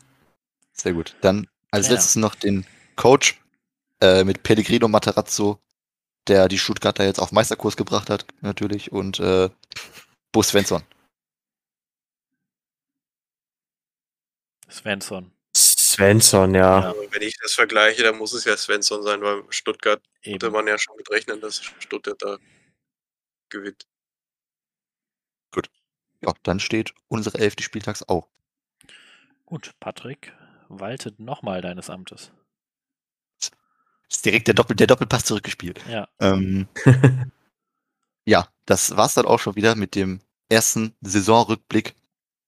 [0.73, 1.15] Sehr gut.
[1.21, 1.99] Dann als Trainer.
[1.99, 2.65] letztes noch den
[2.95, 3.39] Coach
[4.01, 5.59] äh, mit Pellegrino Materazzo,
[6.27, 9.49] der die Stuttgarter jetzt auf Meisterkurs gebracht hat, natürlich, und äh,
[10.31, 10.83] Bo Svensson.
[14.69, 15.31] Svensson.
[15.55, 16.91] Svensson, ja.
[16.91, 16.95] Ja.
[17.11, 20.53] Wenn ich das vergleiche, dann muss es ja Svensson sein, weil Stuttgart konnte Eben.
[20.53, 22.37] man ja schon mit rechnen, dass Stuttgart da
[23.49, 23.85] gewinnt.
[26.25, 28.27] Ja, dann steht unsere Elf des Spieltags auch.
[29.45, 30.33] Gut, Patrick,
[30.69, 32.31] waltet nochmal deines Amtes.
[34.09, 35.81] Ist direkt der, Doppel der Doppelpass zurückgespielt.
[35.89, 36.67] Ja, Ähm,
[38.25, 41.95] ja, das war's dann auch schon wieder mit dem ersten Saisonrückblick.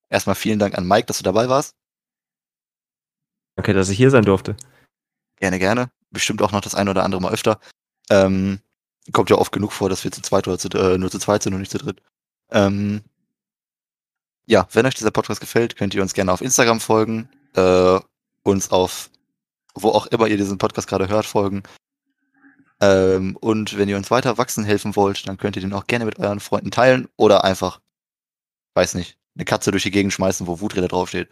[0.09, 1.75] Erstmal vielen Dank an Mike, dass du dabei warst.
[3.55, 4.55] Danke, dass ich hier sein durfte.
[5.37, 5.89] Gerne, gerne.
[6.11, 7.59] Bestimmt auch noch das eine oder andere Mal öfter.
[8.09, 8.59] Ähm,
[9.11, 11.43] kommt ja oft genug vor, dass wir zu zweit oder zu, äh, nur zu zweit
[11.43, 12.01] sind und nicht zu dritt.
[12.51, 13.01] Ähm,
[14.45, 17.99] ja, wenn euch dieser Podcast gefällt, könnt ihr uns gerne auf Instagram folgen, äh,
[18.43, 19.09] uns auf
[19.81, 21.63] wo auch immer ihr diesen Podcast gerade hört, folgen.
[22.79, 26.05] Ähm, und wenn ihr uns weiter wachsen helfen wollt, dann könnt ihr den auch gerne
[26.05, 27.81] mit euren Freunden teilen oder einfach,
[28.75, 31.29] weiß nicht, eine Katze durch die Gegend schmeißen, wo Wuträder draufsteht.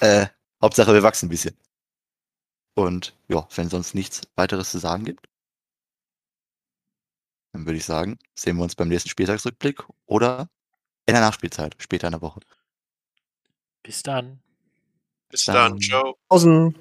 [0.00, 0.26] Äh,
[0.62, 1.56] Hauptsache wir wachsen ein bisschen.
[2.74, 5.28] Und ja, wenn sonst nichts weiteres zu sagen gibt,
[7.52, 10.48] dann würde ich sagen, sehen wir uns beim nächsten Spieltagsrückblick oder
[11.06, 12.40] in der Nachspielzeit, später in der Woche.
[13.82, 14.40] Bis dann.
[15.28, 16.16] Bis Dann- dann, ciao.
[16.28, 16.74] Außen.